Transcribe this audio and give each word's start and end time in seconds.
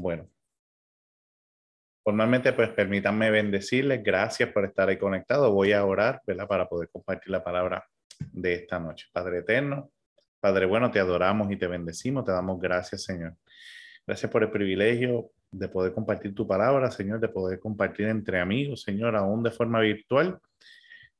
Bueno. 0.00 0.28
Formalmente, 2.02 2.52
pues 2.52 2.70
permítanme 2.70 3.30
bendecirles. 3.30 4.02
Gracias 4.02 4.50
por 4.50 4.64
estar 4.64 4.88
ahí 4.88 4.98
conectado. 4.98 5.52
Voy 5.52 5.72
a 5.72 5.84
orar, 5.84 6.20
¿verdad? 6.26 6.46
Para 6.46 6.68
poder 6.68 6.90
compartir 6.90 7.30
la 7.30 7.42
palabra 7.42 7.86
de 8.32 8.54
esta 8.54 8.78
noche. 8.78 9.06
Padre 9.12 9.38
eterno, 9.38 9.90
Padre 10.40 10.66
bueno, 10.66 10.90
te 10.90 11.00
adoramos 11.00 11.50
y 11.50 11.56
te 11.56 11.66
bendecimos. 11.66 12.24
Te 12.24 12.32
damos 12.32 12.60
gracias, 12.60 13.04
Señor. 13.04 13.36
Gracias 14.06 14.30
por 14.30 14.42
el 14.42 14.50
privilegio 14.50 15.30
de 15.50 15.68
poder 15.68 15.94
compartir 15.94 16.34
tu 16.34 16.46
palabra, 16.46 16.90
Señor, 16.90 17.20
de 17.20 17.28
poder 17.28 17.60
compartir 17.60 18.08
entre 18.08 18.40
amigos, 18.40 18.82
Señor, 18.82 19.16
aún 19.16 19.42
de 19.42 19.52
forma 19.52 19.80
virtual. 19.80 20.38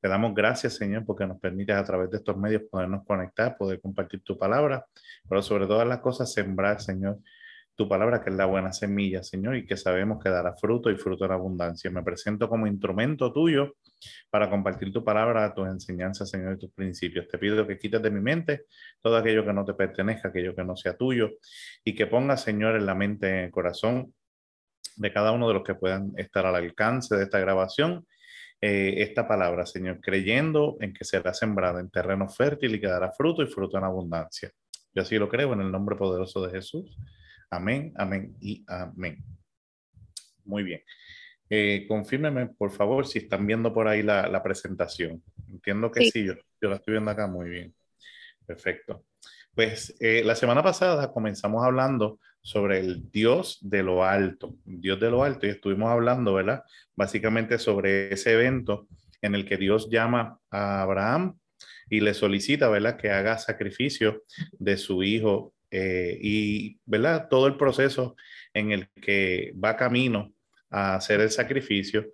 Te 0.01 0.09
damos 0.09 0.35
gracias, 0.35 0.75
Señor, 0.75 1.05
porque 1.05 1.25
nos 1.25 1.39
permites 1.39 1.75
a 1.75 1.83
través 1.83 2.11
de 2.11 2.17
estos 2.17 2.37
medios 2.37 2.63
podernos 2.69 3.05
conectar, 3.05 3.57
poder 3.57 3.79
compartir 3.81 4.21
tu 4.21 4.37
palabra, 4.37 4.85
pero 5.27 5.41
sobre 5.41 5.65
todas 5.65 5.87
las 5.87 5.99
cosas 5.99 6.31
sembrar, 6.31 6.81
Señor, 6.81 7.17
tu 7.75 7.89
palabra, 7.89 8.23
que 8.23 8.29
es 8.29 8.35
la 8.35 8.45
buena 8.45 8.71
semilla, 8.71 9.21
Señor, 9.21 9.55
y 9.57 9.65
que 9.65 9.75
sabemos 9.75 10.23
que 10.23 10.29
dará 10.29 10.55
fruto 10.55 10.89
y 10.89 10.95
fruto 10.95 11.25
en 11.25 11.31
abundancia. 11.31 11.91
Me 11.91 12.03
presento 12.03 12.47
como 12.47 12.67
instrumento 12.67 13.33
tuyo 13.33 13.75
para 14.29 14.49
compartir 14.49 14.93
tu 14.93 15.03
palabra, 15.03 15.53
tus 15.53 15.67
enseñanzas, 15.67 16.29
Señor, 16.29 16.53
y 16.53 16.59
tus 16.59 16.71
principios. 16.71 17.27
Te 17.27 17.37
pido 17.37 17.67
que 17.67 17.77
quites 17.77 18.01
de 18.01 18.11
mi 18.11 18.21
mente 18.21 18.65
todo 19.01 19.17
aquello 19.17 19.45
que 19.45 19.53
no 19.53 19.65
te 19.65 19.73
pertenezca, 19.73 20.29
aquello 20.29 20.55
que 20.55 20.63
no 20.63 20.75
sea 20.75 20.95
tuyo, 20.95 21.31
y 21.83 21.93
que 21.93 22.07
pongas, 22.07 22.43
Señor, 22.43 22.75
en 22.75 22.85
la 22.85 22.95
mente, 22.95 23.29
en 23.29 23.45
el 23.45 23.51
corazón 23.51 24.13
de 24.95 25.11
cada 25.11 25.33
uno 25.33 25.47
de 25.47 25.55
los 25.55 25.63
que 25.63 25.75
puedan 25.75 26.13
estar 26.15 26.45
al 26.45 26.55
alcance 26.55 27.15
de 27.15 27.23
esta 27.23 27.39
grabación. 27.39 28.05
Eh, 28.61 29.03
esta 29.03 29.27
palabra, 29.27 29.65
Señor, 29.65 29.99
creyendo 29.99 30.77
en 30.79 30.93
que 30.93 31.03
será 31.03 31.33
sembrada 31.33 31.81
en 31.81 31.89
terreno 31.89 32.29
fértil 32.29 32.73
y 32.73 32.79
que 32.79 32.87
dará 32.87 33.11
fruto 33.11 33.43
y 33.43 33.47
fruto 33.47 33.77
en 33.77 33.83
abundancia. 33.83 34.49
Yo 34.93 35.01
así 35.01 35.17
lo 35.17 35.27
creo 35.27 35.51
en 35.53 35.59
el 35.59 35.71
nombre 35.71 35.97
poderoso 35.97 36.41
de 36.47 36.51
Jesús. 36.51 36.97
Amén, 37.49 37.93
amén 37.95 38.35
y 38.39 38.63
amén. 38.67 39.23
Muy 40.43 40.63
bien. 40.63 40.81
Eh, 41.49 41.85
confírmeme, 41.87 42.47
por 42.47 42.71
favor, 42.71 43.05
si 43.05 43.19
están 43.19 43.45
viendo 43.45 43.73
por 43.73 43.87
ahí 43.87 44.01
la, 44.01 44.41
presentación. 44.43 45.23
Entiendo 45.49 45.91
que 45.91 46.09
sí, 46.09 46.25
yo, 46.25 46.33
yo, 46.61 46.69
la 46.69 46.75
estoy 46.75 46.93
viendo 46.93 47.11
acá 47.11 47.27
muy 47.27 47.49
bien. 47.49 47.75
Perfecto. 48.45 49.05
Pues 49.53 49.95
eh, 49.99 50.21
la 50.23 50.35
semana 50.35 50.61
pasada 50.61 51.11
comenzamos 51.11 51.63
hablando 51.63 52.19
sobre 52.41 52.79
el 52.79 53.09
Dios 53.09 53.57
de 53.61 53.81
lo 53.81 54.05
alto, 54.05 54.55
Dios 54.65 54.99
de 54.99 55.09
lo 55.09 55.23
alto, 55.23 55.47
y 55.47 55.49
estuvimos 55.49 55.89
hablando, 55.89 56.33
¿verdad? 56.33 56.63
Básicamente 56.95 57.57
sobre 57.57 58.13
ese 58.13 58.33
evento 58.33 58.87
en 59.21 59.33
el 59.33 59.45
que 59.45 59.57
Dios 59.57 59.89
llama 59.89 60.39
a 60.51 60.83
Abraham 60.83 61.39
y 61.89 62.01
le 62.01 62.13
solicita, 62.13 62.69
¿verdad? 62.69 62.97
Que 62.97 63.09
haga 63.09 63.39
sacrificio 63.39 64.23
de 64.59 64.77
su 64.77 65.01
hijo 65.01 65.54
eh, 65.77 66.17
y, 66.21 66.79
¿verdad? 66.85 67.27
Todo 67.29 67.47
el 67.47 67.57
proceso 67.57 68.15
en 68.53 68.71
el 68.71 68.87
que 69.01 69.51
va 69.61 69.75
camino 69.75 70.33
a 70.69 70.95
hacer 70.95 71.19
el 71.19 71.29
sacrificio 71.31 72.11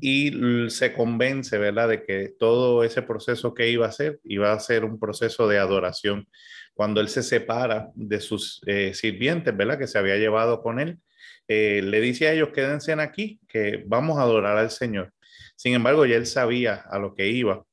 y 0.00 0.70
se 0.70 0.92
convence, 0.92 1.58
¿verdad? 1.58 1.88
De 1.88 2.04
que 2.04 2.34
todo 2.38 2.84
ese 2.84 3.02
proceso 3.02 3.52
que 3.52 3.68
iba 3.68 3.86
a 3.86 3.88
hacer 3.88 4.20
iba 4.22 4.52
a 4.52 4.60
ser 4.60 4.84
un 4.84 5.00
proceso 5.00 5.48
de 5.48 5.58
adoración. 5.58 6.28
Cuando 6.72 7.00
él 7.00 7.08
se 7.08 7.24
separa 7.24 7.90
de 7.96 8.20
sus 8.20 8.60
eh, 8.66 8.94
sirvientes, 8.94 9.56
¿verdad? 9.56 9.78
Que 9.78 9.88
se 9.88 9.98
había 9.98 10.16
llevado 10.16 10.62
con 10.62 10.78
él, 10.78 11.00
eh, 11.48 11.82
le 11.82 12.00
dice 12.00 12.28
a 12.28 12.32
ellos, 12.32 12.50
quédense 12.54 12.92
aquí, 12.92 13.40
que 13.48 13.82
vamos 13.86 14.18
a 14.18 14.22
adorar 14.22 14.56
al 14.56 14.70
Señor. 14.70 15.12
Sin 15.56 15.74
embargo, 15.74 16.06
ya 16.06 16.14
él 16.14 16.26
sabía 16.26 16.74
a 16.88 17.00
lo 17.00 17.12
que 17.16 17.26
iba. 17.26 17.64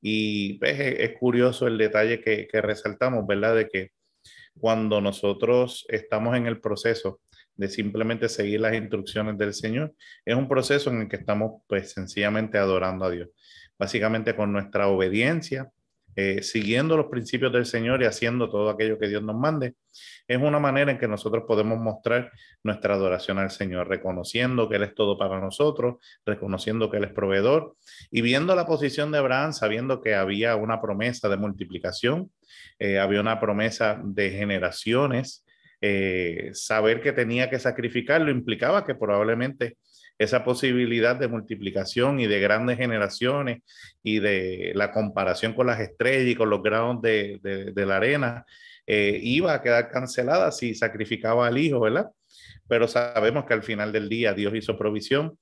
Y 0.00 0.54
pues, 0.54 0.80
es, 0.80 1.12
curioso 1.18 1.66
el 1.66 1.76
detalle 1.76 2.22
que, 2.22 2.46
que 2.46 2.62
resaltamos, 2.62 3.26
¿verdad? 3.26 3.56
De 3.56 3.68
que 3.68 3.90
cuando 4.60 5.00
nosotros 5.00 5.86
estamos 5.88 6.36
en 6.36 6.46
el 6.46 6.60
proceso 6.60 7.20
de 7.56 7.68
simplemente 7.68 8.28
seguir 8.28 8.60
las 8.60 8.74
instrucciones 8.74 9.36
del 9.38 9.54
Señor, 9.54 9.94
es 10.24 10.34
un 10.34 10.48
proceso 10.48 10.90
en 10.90 11.02
el 11.02 11.08
que 11.08 11.16
estamos 11.16 11.62
pues 11.66 11.92
sencillamente 11.92 12.58
adorando 12.58 13.04
a 13.04 13.10
Dios. 13.10 13.28
Básicamente 13.78 14.36
con 14.36 14.52
nuestra 14.52 14.88
obediencia, 14.88 15.70
eh, 16.16 16.42
siguiendo 16.42 16.96
los 16.96 17.06
principios 17.06 17.52
del 17.52 17.66
Señor 17.66 18.02
y 18.02 18.06
haciendo 18.06 18.50
todo 18.50 18.70
aquello 18.70 18.98
que 18.98 19.08
Dios 19.08 19.22
nos 19.22 19.36
mande, 19.36 19.74
es 20.26 20.38
una 20.38 20.58
manera 20.58 20.92
en 20.92 20.98
que 20.98 21.08
nosotros 21.08 21.44
podemos 21.46 21.78
mostrar 21.78 22.30
nuestra 22.62 22.94
adoración 22.94 23.38
al 23.38 23.50
Señor, 23.50 23.88
reconociendo 23.88 24.68
que 24.68 24.76
Él 24.76 24.84
es 24.84 24.94
todo 24.94 25.18
para 25.18 25.40
nosotros, 25.40 25.96
reconociendo 26.24 26.90
que 26.90 26.98
Él 26.98 27.04
es 27.04 27.12
proveedor 27.12 27.76
y 28.10 28.22
viendo 28.22 28.54
la 28.54 28.66
posición 28.66 29.10
de 29.12 29.18
Abraham, 29.18 29.52
sabiendo 29.52 30.00
que 30.00 30.14
había 30.14 30.56
una 30.56 30.80
promesa 30.80 31.28
de 31.28 31.36
multiplicación, 31.36 32.30
eh, 32.78 32.98
había 32.98 33.20
una 33.20 33.40
promesa 33.40 34.00
de 34.02 34.30
generaciones, 34.30 35.44
eh, 35.80 36.50
saber 36.52 37.00
que 37.00 37.12
tenía 37.12 37.48
que 37.48 37.58
sacrificarlo 37.58 38.30
implicaba 38.30 38.84
que 38.84 38.94
probablemente 38.94 39.78
esa 40.20 40.44
posibilidad 40.44 41.16
de 41.16 41.28
multiplicación 41.28 42.20
y 42.20 42.26
de 42.26 42.40
grandes 42.40 42.76
generaciones 42.76 43.62
y 44.02 44.18
de 44.18 44.72
la 44.74 44.92
comparación 44.92 45.54
con 45.54 45.66
las 45.66 45.80
estrellas 45.80 46.28
y 46.28 46.34
con 46.34 46.50
los 46.50 46.62
grados 46.62 47.00
de, 47.00 47.72
la 47.74 47.96
arena, 47.96 48.44
eh, 48.86 49.18
iba 49.22 49.54
a 49.54 49.62
quedar 49.62 49.88
cancelada 49.88 50.52
si 50.52 50.74
sacrificaba 50.74 51.46
al 51.46 51.56
hijo, 51.56 51.80
¿verdad? 51.80 52.10
Pero 52.68 52.86
sabemos 52.86 53.46
que 53.46 53.54
al 53.54 53.62
final 53.62 53.92
del 53.92 54.10
día 54.10 54.34
Dios 54.34 54.54
hizo 54.54 54.76
provisión 54.76 55.38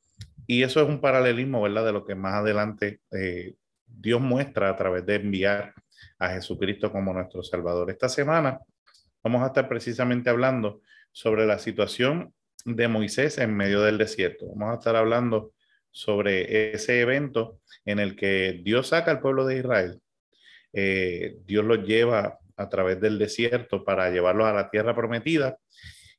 y 0.47 0.63
eso 0.63 0.81
es 0.81 0.89
un 0.89 1.01
paralelismo, 1.01 1.61
¿verdad? 1.61 1.87
De 1.87 1.93
lo 1.93 2.07
que 2.07 2.15
más 2.15 2.35
adelante 2.35 3.01
eh, 3.11 3.57
Dios 3.85 4.21
muestra 4.21 4.71
a 4.71 4.77
través 4.77 5.05
de 5.05 5.17
enviar 5.17 5.75
a 6.21 6.29
Jesucristo 6.29 6.93
como 6.93 7.13
nuestro 7.13 7.43
Salvador. 7.43 7.91
Esta 7.91 8.09
semana 8.09 8.61
vamos 9.25 9.43
a 9.43 9.49
estar 9.49 9.69
precisamente 9.69 10.31
hablando 10.31 10.83
sobre 11.11 11.47
la 11.47 11.59
situación 11.59 12.33
de 12.65 12.89
Moisés 12.89 13.39
en 13.39 13.57
medio 13.57 13.83
del 13.83 13.99
desierto. 13.99 14.47
Vamos 14.55 14.75
a 14.75 14.79
estar 14.79 14.97
hablando 14.97 15.53
sobre 15.91 16.73
ese 16.75 17.01
evento 17.01 17.61
en 17.85 17.99
el 17.99 18.17
que 18.17 18.61
Dios 18.63 18.89
saca 18.89 19.11
al 19.11 19.21
pueblo 19.21 19.47
de 19.47 19.59
Israel. 19.59 20.01
Eh, 20.73 21.37
Dios 21.45 21.65
los 21.65 21.87
lleva 21.87 22.39
a 22.57 22.69
través 22.69 23.01
del 23.01 23.19
desierto 23.19 23.85
para 23.85 24.11
llevarlos 24.11 24.47
a 24.47 24.53
la 24.53 24.71
tierra 24.71 24.95
prometida. 24.95 25.57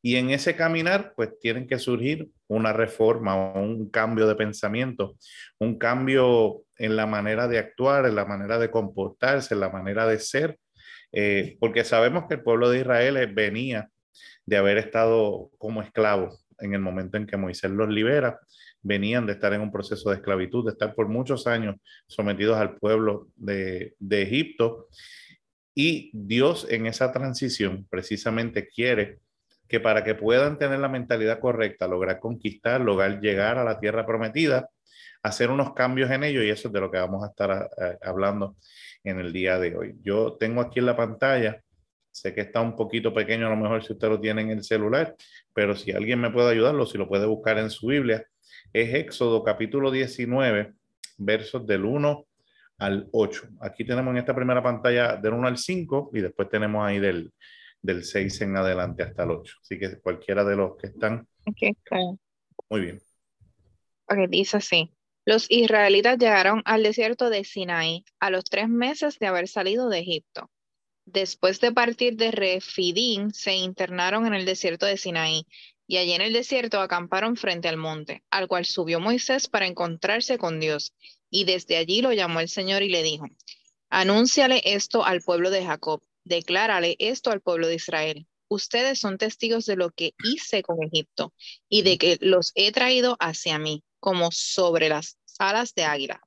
Y 0.02 0.16
en 0.16 0.30
ese 0.30 0.56
caminar, 0.56 1.14
pues 1.16 1.38
tienen 1.40 1.68
que 1.68 1.78
surgir 1.78 2.30
una 2.48 2.72
reforma, 2.72 3.36
un 3.54 3.90
cambio 3.90 4.28
de 4.28 4.36
pensamiento, 4.36 5.18
un 5.60 5.78
cambio 5.78 6.64
en 6.78 6.96
la 6.96 7.06
manera 7.06 7.50
de 7.50 7.60
actuar, 7.60 8.06
en 8.06 8.16
la 8.16 8.26
manera 8.26 8.58
de 8.58 8.72
comportarse, 8.72 9.54
en 9.54 9.60
la 9.60 9.70
manera 9.70 10.08
de 10.08 10.20
ser, 10.20 10.58
eh, 11.12 11.58
porque 11.60 11.84
sabemos 11.84 12.26
que 12.28 12.36
el 12.36 12.44
pueblo 12.44 12.70
de 12.70 12.80
Israel 12.80 13.34
venía 13.34 13.90
de 14.46 14.58
haber 14.58 14.78
estado 14.78 15.50
como 15.58 15.82
esclavos 15.82 16.46
en 16.60 16.74
el 16.74 16.82
momento 16.82 17.18
en 17.18 17.26
que 17.26 17.38
Moisés 17.38 17.72
los 17.72 17.90
libera, 17.90 18.40
venían 18.82 19.26
de 19.26 19.34
estar 19.34 19.54
en 19.54 19.62
un 19.62 19.72
proceso 19.72 20.10
de 20.10 20.18
esclavitud, 20.18 20.66
de 20.66 20.72
estar 20.72 20.94
por 20.94 21.08
muchos 21.08 21.48
años 21.48 21.76
sometidos 22.08 22.58
al 22.58 22.76
pueblo 22.78 23.28
de, 23.36 23.96
de 24.00 24.22
Egipto. 24.22 24.88
Y 25.76 26.12
Dios 26.14 26.68
en 26.70 26.86
esa 26.86 27.12
transición 27.12 27.88
precisamente 27.90 28.68
quiere 28.68 29.20
que 29.68 29.80
para 29.80 30.04
que 30.04 30.16
puedan 30.16 30.58
tener 30.58 30.80
la 30.80 30.90
mentalidad 30.90 31.40
correcta, 31.40 31.88
lograr 31.88 32.20
conquistar, 32.20 32.82
lograr 32.82 33.22
llegar 33.22 33.58
a 33.58 33.64
la 33.64 33.80
tierra 33.80 34.06
prometida, 34.06 34.70
hacer 35.22 35.52
unos 35.52 35.74
cambios 35.74 36.10
en 36.12 36.24
ello 36.24 36.44
y 36.44 36.50
eso 36.50 36.70
es 36.70 36.74
de 36.74 36.82
lo 36.82 36.90
que 36.90 36.98
vamos 36.98 37.24
a 37.24 37.28
estar 37.28 37.70
eh, 37.78 37.98
hablando 38.02 38.56
en 39.04 39.20
el 39.20 39.32
día 39.32 39.60
de 39.60 39.76
hoy. 39.76 39.96
Yo 40.02 40.38
tengo 40.40 40.62
aquí 40.62 40.80
en 40.80 40.88
la 40.88 40.98
pantalla 40.98 41.62
Sé 42.20 42.34
que 42.34 42.42
está 42.42 42.60
un 42.60 42.76
poquito 42.76 43.14
pequeño 43.14 43.48
a 43.48 43.50
lo 43.50 43.56
mejor 43.56 43.82
si 43.82 43.94
usted 43.94 44.10
lo 44.10 44.20
tiene 44.20 44.42
en 44.42 44.50
el 44.52 44.62
celular, 44.62 45.16
pero 45.54 45.74
si 45.74 45.94
alguien 45.94 46.20
me 46.20 46.30
puede 46.30 46.52
ayudarlo, 46.52 46.86
si 46.86 46.98
lo 46.98 47.08
puede 47.08 47.26
buscar 47.26 47.58
en 47.58 47.70
su 47.70 47.88
Biblia, 47.88 48.26
es 48.74 48.94
Éxodo 48.94 49.42
capítulo 49.42 49.90
19, 49.90 50.74
versos 51.18 51.66
del 51.66 51.86
1 51.86 52.26
al 52.80 53.08
8. 53.14 53.48
Aquí 53.62 53.86
tenemos 53.86 54.12
en 54.12 54.18
esta 54.18 54.36
primera 54.36 54.62
pantalla 54.62 55.16
del 55.16 55.32
1 55.32 55.48
al 55.48 55.58
5 55.58 56.12
y 56.14 56.20
después 56.20 56.50
tenemos 56.50 56.86
ahí 56.86 57.00
del, 57.00 57.32
del 57.82 58.04
6 58.04 58.42
en 58.42 58.58
adelante 58.58 59.04
hasta 59.04 59.24
el 59.24 59.32
8. 59.32 59.56
Así 59.62 59.80
que 59.80 60.02
cualquiera 60.02 60.44
de 60.44 60.58
los 60.58 60.76
que 60.76 60.88
están. 60.88 61.26
Okay, 61.46 61.72
Muy 62.70 62.82
bien. 62.82 63.02
Ok, 64.10 64.28
dice 64.28 64.58
así. 64.58 64.94
Los 65.24 65.50
israelitas 65.50 66.18
llegaron 66.18 66.64
al 66.66 66.84
desierto 66.84 67.30
de 67.30 67.46
Sinaí 67.46 68.04
a 68.20 68.30
los 68.30 68.44
tres 68.44 68.68
meses 68.68 69.20
de 69.20 69.28
haber 69.28 69.48
salido 69.48 69.88
de 69.88 70.00
Egipto. 70.00 70.50
Después 71.12 71.60
de 71.60 71.72
partir 71.72 72.18
de 72.18 72.30
Refidín, 72.30 73.34
se 73.34 73.56
internaron 73.56 74.28
en 74.28 74.36
el 74.36 74.46
desierto 74.46 74.86
de 74.86 74.96
Sinaí, 74.96 75.48
y 75.88 75.98
allí 75.98 76.12
en 76.12 76.22
el 76.22 76.34
desierto 76.34 76.80
acamparon 76.82 77.36
frente 77.36 77.68
al 77.68 77.78
monte, 77.78 78.24
al 78.30 78.48
cual 78.48 78.66
subió 78.66 79.00
Moisés 79.00 79.48
para 79.48 79.66
encontrarse 79.66 80.38
con 80.38 80.60
Dios. 80.60 80.94
Y 81.32 81.46
desde 81.46 81.78
allí 81.78 82.04
lo 82.04 82.14
llamó 82.14 82.42
el 82.42 82.48
Señor 82.48 82.84
y 82.84 82.90
le 82.90 83.02
dijo, 83.02 83.26
Anúnciale 83.90 84.62
esto 84.64 85.04
al 85.04 85.22
pueblo 85.22 85.50
de 85.50 85.66
Jacob, 85.66 86.04
declárale 86.26 86.96
esto 87.00 87.32
al 87.32 87.42
pueblo 87.42 87.68
de 87.68 87.76
Israel. 87.76 88.28
Ustedes 88.48 89.00
son 89.00 89.18
testigos 89.18 89.66
de 89.66 89.78
lo 89.78 89.90
que 89.90 90.14
hice 90.24 90.62
con 90.62 90.78
Egipto 90.84 91.34
y 91.70 91.82
de 91.82 91.98
que 91.98 92.20
los 92.22 92.52
he 92.54 92.72
traído 92.72 93.18
hacia 93.20 93.58
mí, 93.58 93.84
como 94.00 94.30
sobre 94.32 94.90
las 94.90 95.18
alas 95.40 95.74
de 95.74 95.86
águila. 95.86 96.22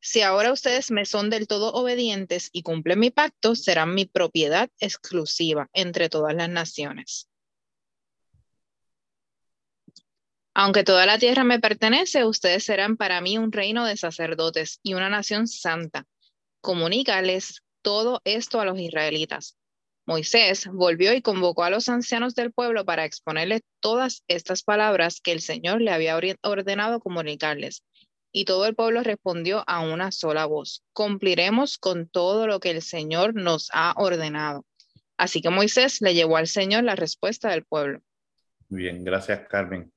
Si 0.00 0.22
ahora 0.22 0.52
ustedes 0.52 0.90
me 0.90 1.04
son 1.04 1.28
del 1.28 1.46
todo 1.46 1.72
obedientes 1.72 2.50
y 2.52 2.62
cumplen 2.62 3.00
mi 3.00 3.10
pacto, 3.10 3.54
serán 3.54 3.94
mi 3.94 4.04
propiedad 4.06 4.70
exclusiva 4.78 5.68
entre 5.72 6.08
todas 6.08 6.34
las 6.34 6.48
naciones. 6.48 7.28
Aunque 10.54 10.82
toda 10.82 11.06
la 11.06 11.18
tierra 11.18 11.44
me 11.44 11.60
pertenece, 11.60 12.24
ustedes 12.24 12.64
serán 12.64 12.96
para 12.96 13.20
mí 13.20 13.38
un 13.38 13.52
reino 13.52 13.84
de 13.84 13.96
sacerdotes 13.96 14.80
y 14.82 14.94
una 14.94 15.08
nación 15.08 15.46
santa. 15.46 16.04
Comunícales 16.60 17.62
todo 17.82 18.20
esto 18.24 18.60
a 18.60 18.64
los 18.64 18.78
israelitas. 18.78 19.56
Moisés 20.04 20.66
volvió 20.72 21.12
y 21.12 21.22
convocó 21.22 21.64
a 21.64 21.70
los 21.70 21.88
ancianos 21.88 22.34
del 22.34 22.52
pueblo 22.52 22.84
para 22.84 23.04
exponerles 23.04 23.60
todas 23.80 24.24
estas 24.26 24.62
palabras 24.62 25.20
que 25.20 25.32
el 25.32 25.42
Señor 25.42 25.80
le 25.80 25.92
había 25.92 26.18
ordenado 26.42 26.98
comunicarles. 26.98 27.84
Y 28.32 28.44
todo 28.44 28.66
el 28.66 28.74
pueblo 28.74 29.02
respondió 29.02 29.64
a 29.66 29.80
una 29.80 30.12
sola 30.12 30.44
voz, 30.46 30.84
cumpliremos 30.92 31.78
con 31.78 32.08
todo 32.08 32.46
lo 32.46 32.60
que 32.60 32.70
el 32.70 32.82
Señor 32.82 33.34
nos 33.34 33.70
ha 33.72 33.94
ordenado. 33.96 34.66
Así 35.16 35.40
que 35.40 35.50
Moisés 35.50 36.00
le 36.00 36.14
llevó 36.14 36.36
al 36.36 36.46
Señor 36.46 36.84
la 36.84 36.94
respuesta 36.94 37.50
del 37.50 37.64
pueblo. 37.64 38.00
Bien, 38.68 39.02
gracias 39.02 39.48
Carmen. 39.48 39.90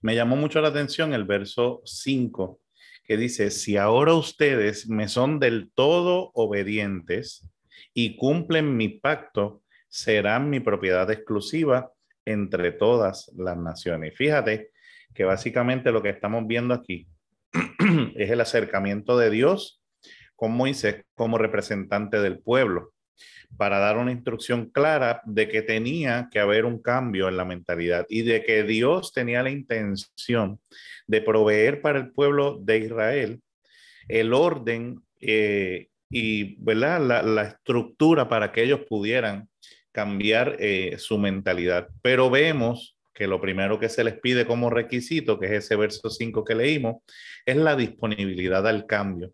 Me 0.00 0.14
llamó 0.14 0.36
mucho 0.36 0.60
la 0.60 0.68
atención 0.68 1.12
el 1.12 1.24
verso 1.24 1.82
5 1.84 2.60
que 3.04 3.16
dice, 3.16 3.50
si 3.50 3.76
ahora 3.76 4.14
ustedes 4.14 4.88
me 4.88 5.08
son 5.08 5.40
del 5.40 5.72
todo 5.74 6.30
obedientes 6.34 7.48
y 7.92 8.16
cumplen 8.16 8.76
mi 8.76 8.88
pacto, 8.88 9.62
serán 9.88 10.48
mi 10.48 10.60
propiedad 10.60 11.10
exclusiva 11.10 11.92
entre 12.24 12.70
todas 12.70 13.30
las 13.36 13.56
naciones. 13.56 14.16
fíjate 14.16 14.70
que 15.12 15.24
básicamente 15.24 15.90
lo 15.90 16.00
que 16.00 16.10
estamos 16.10 16.46
viendo 16.46 16.72
aquí 16.72 17.08
es 18.16 18.30
el 18.30 18.40
acercamiento 18.40 19.18
de 19.18 19.30
Dios 19.30 19.82
con 20.36 20.52
Moisés 20.52 21.04
como 21.14 21.38
representante 21.38 22.20
del 22.20 22.38
pueblo 22.40 22.92
para 23.56 23.78
dar 23.78 23.98
una 23.98 24.12
instrucción 24.12 24.70
clara 24.70 25.20
de 25.24 25.48
que 25.48 25.62
tenía 25.62 26.28
que 26.30 26.40
haber 26.40 26.64
un 26.64 26.80
cambio 26.80 27.28
en 27.28 27.36
la 27.36 27.44
mentalidad 27.44 28.06
y 28.08 28.22
de 28.22 28.42
que 28.42 28.62
Dios 28.62 29.12
tenía 29.12 29.42
la 29.42 29.50
intención 29.50 30.58
de 31.06 31.20
proveer 31.20 31.82
para 31.82 31.98
el 31.98 32.12
pueblo 32.12 32.58
de 32.62 32.78
Israel 32.78 33.42
el 34.08 34.32
orden 34.32 35.02
eh, 35.20 35.88
y 36.10 36.56
¿verdad? 36.62 37.24
La, 37.24 37.42
estructura 37.42 38.28
para 38.28 38.52
que 38.52 38.62
ellos 38.62 38.80
pudieran 38.88 39.48
cambiar 39.92 40.56
eh, 40.58 40.96
su 40.98 41.18
mentalidad. 41.18 41.88
Pero 42.02 42.28
vemos 42.28 42.98
que 43.12 43.26
lo 43.26 43.40
primero 43.40 43.78
que 43.78 43.88
se 43.88 44.04
les 44.04 44.18
pide 44.18 44.46
como 44.46 44.70
requisito, 44.70 45.38
que 45.38 45.46
es 45.46 45.64
ese 45.64 45.76
verso 45.76 46.10
5 46.10 46.44
que 46.44 46.54
leímos, 46.54 47.02
es 47.44 47.56
la 47.56 47.76
disponibilidad 47.76 48.66
al 48.66 48.86
cambio 48.86 49.32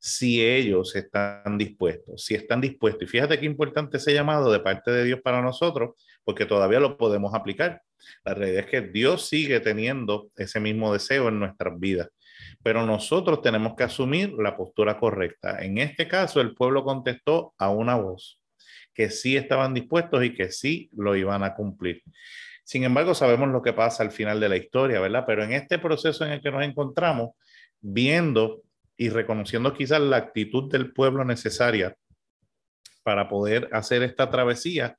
si 0.00 0.42
ellos 0.42 0.96
están 0.96 1.58
dispuestos, 1.58 2.24
si 2.24 2.34
están 2.34 2.60
dispuestos. 2.60 3.02
Y 3.02 3.06
fíjate 3.06 3.38
qué 3.38 3.44
importante 3.44 3.98
ese 3.98 4.14
llamado 4.14 4.50
de 4.50 4.60
parte 4.60 4.90
de 4.90 5.04
Dios 5.04 5.20
para 5.22 5.42
nosotros, 5.42 5.90
porque 6.24 6.46
todavía 6.46 6.80
lo 6.80 6.96
podemos 6.96 7.34
aplicar. 7.34 7.82
La 8.24 8.32
realidad 8.32 8.64
es 8.64 8.70
que 8.70 8.80
Dios 8.80 9.28
sigue 9.28 9.60
teniendo 9.60 10.30
ese 10.36 10.58
mismo 10.58 10.92
deseo 10.92 11.28
en 11.28 11.38
nuestras 11.38 11.78
vidas, 11.78 12.08
pero 12.62 12.86
nosotros 12.86 13.42
tenemos 13.42 13.74
que 13.76 13.84
asumir 13.84 14.32
la 14.32 14.56
postura 14.56 14.98
correcta. 14.98 15.62
En 15.62 15.76
este 15.76 16.08
caso, 16.08 16.40
el 16.40 16.54
pueblo 16.54 16.82
contestó 16.82 17.54
a 17.58 17.68
una 17.68 17.96
voz, 17.96 18.40
que 18.94 19.10
sí 19.10 19.36
estaban 19.36 19.74
dispuestos 19.74 20.24
y 20.24 20.34
que 20.34 20.50
sí 20.50 20.88
lo 20.96 21.14
iban 21.14 21.42
a 21.42 21.54
cumplir. 21.54 22.02
Sin 22.70 22.84
embargo, 22.84 23.16
sabemos 23.16 23.48
lo 23.48 23.62
que 23.62 23.72
pasa 23.72 24.04
al 24.04 24.12
final 24.12 24.38
de 24.38 24.48
la 24.48 24.56
historia, 24.56 25.00
¿verdad? 25.00 25.24
Pero 25.26 25.42
en 25.42 25.54
este 25.54 25.80
proceso 25.80 26.24
en 26.24 26.30
el 26.30 26.40
que 26.40 26.52
nos 26.52 26.62
encontramos, 26.62 27.30
viendo 27.80 28.62
y 28.96 29.08
reconociendo 29.08 29.74
quizás 29.74 30.00
la 30.00 30.18
actitud 30.18 30.70
del 30.70 30.92
pueblo 30.92 31.24
necesaria 31.24 31.96
para 33.02 33.28
poder 33.28 33.68
hacer 33.72 34.04
esta 34.04 34.30
travesía, 34.30 34.96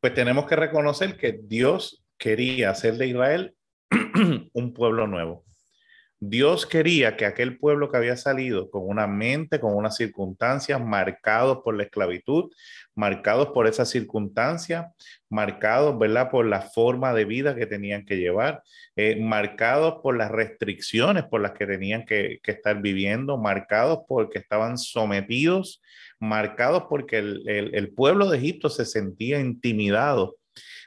pues 0.00 0.14
tenemos 0.14 0.46
que 0.46 0.54
reconocer 0.54 1.16
que 1.16 1.40
Dios 1.42 2.04
quería 2.18 2.70
hacer 2.70 2.94
de 2.94 3.08
Israel 3.08 3.56
un 4.52 4.72
pueblo 4.72 5.08
nuevo. 5.08 5.44
Dios 6.20 6.66
quería 6.66 7.16
que 7.16 7.26
aquel 7.26 7.58
pueblo 7.58 7.88
que 7.88 7.96
había 7.96 8.16
salido 8.16 8.70
con 8.70 8.88
una 8.88 9.06
mente, 9.06 9.60
con 9.60 9.74
unas 9.74 9.96
circunstancias 9.96 10.80
marcados 10.84 11.60
por 11.62 11.76
la 11.76 11.84
esclavitud, 11.84 12.50
marcados 12.96 13.48
por 13.48 13.68
esa 13.68 13.84
circunstancia, 13.84 14.92
marcados, 15.28 15.96
¿verdad?, 15.96 16.28
por 16.28 16.44
la 16.44 16.62
forma 16.62 17.14
de 17.14 17.24
vida 17.24 17.54
que 17.54 17.66
tenían 17.66 18.04
que 18.04 18.16
llevar, 18.16 18.62
eh, 18.96 19.14
marcados 19.20 20.00
por 20.02 20.16
las 20.16 20.32
restricciones 20.32 21.24
por 21.24 21.40
las 21.40 21.52
que 21.52 21.66
tenían 21.66 22.04
que, 22.04 22.40
estar 22.42 22.82
viviendo, 22.82 23.38
marcados 23.38 24.00
porque 24.08 24.40
estaban 24.40 24.76
sometidos, 24.76 25.80
marcados 26.18 26.84
porque 26.88 27.18
el, 27.18 27.92
pueblo 27.94 28.28
de 28.28 28.38
Egipto 28.38 28.70
se 28.70 28.86
sentía 28.86 29.38
intimidado. 29.38 30.36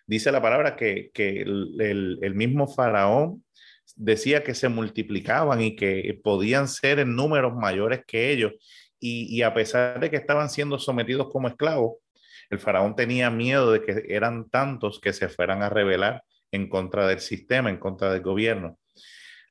Dice 0.06 0.30
la 0.34 0.42
palabra 0.42 0.76
que, 0.76 1.10
el 1.16 2.34
mismo 2.36 2.68
faraón 2.68 3.42
decía 3.96 4.44
que 4.44 4.54
se 4.54 4.70
multiplicaban 4.70 5.62
y 5.62 5.76
que 5.76 6.20
podían 6.24 6.68
ser 6.68 7.00
en 7.00 7.16
números 7.16 7.54
mayores 7.56 8.02
que 8.06 8.32
ellos. 8.32 8.54
Y, 9.00 9.42
a 9.42 9.54
pesar 9.54 10.00
de 10.00 10.12
que 10.12 10.18
estaban 10.18 10.50
siendo 10.50 10.78
sometidos 10.78 11.30
como 11.32 11.48
esclavos, 11.48 11.98
el 12.52 12.60
faraón 12.60 12.96
tenía 12.96 13.32
miedo 13.32 13.72
de 13.72 13.82
que 13.82 14.06
eran 14.10 14.50
tantos 14.50 15.00
que 15.00 15.12
se 15.12 15.28
fueran 15.28 15.64
a 15.64 15.70
rebelar 15.70 16.24
en 16.52 16.70
contra 16.70 17.08
del 17.08 17.20
sistema, 17.20 17.70
en 17.70 17.78
contra 17.78 18.12
del 18.12 18.22
gobierno. 18.22 18.78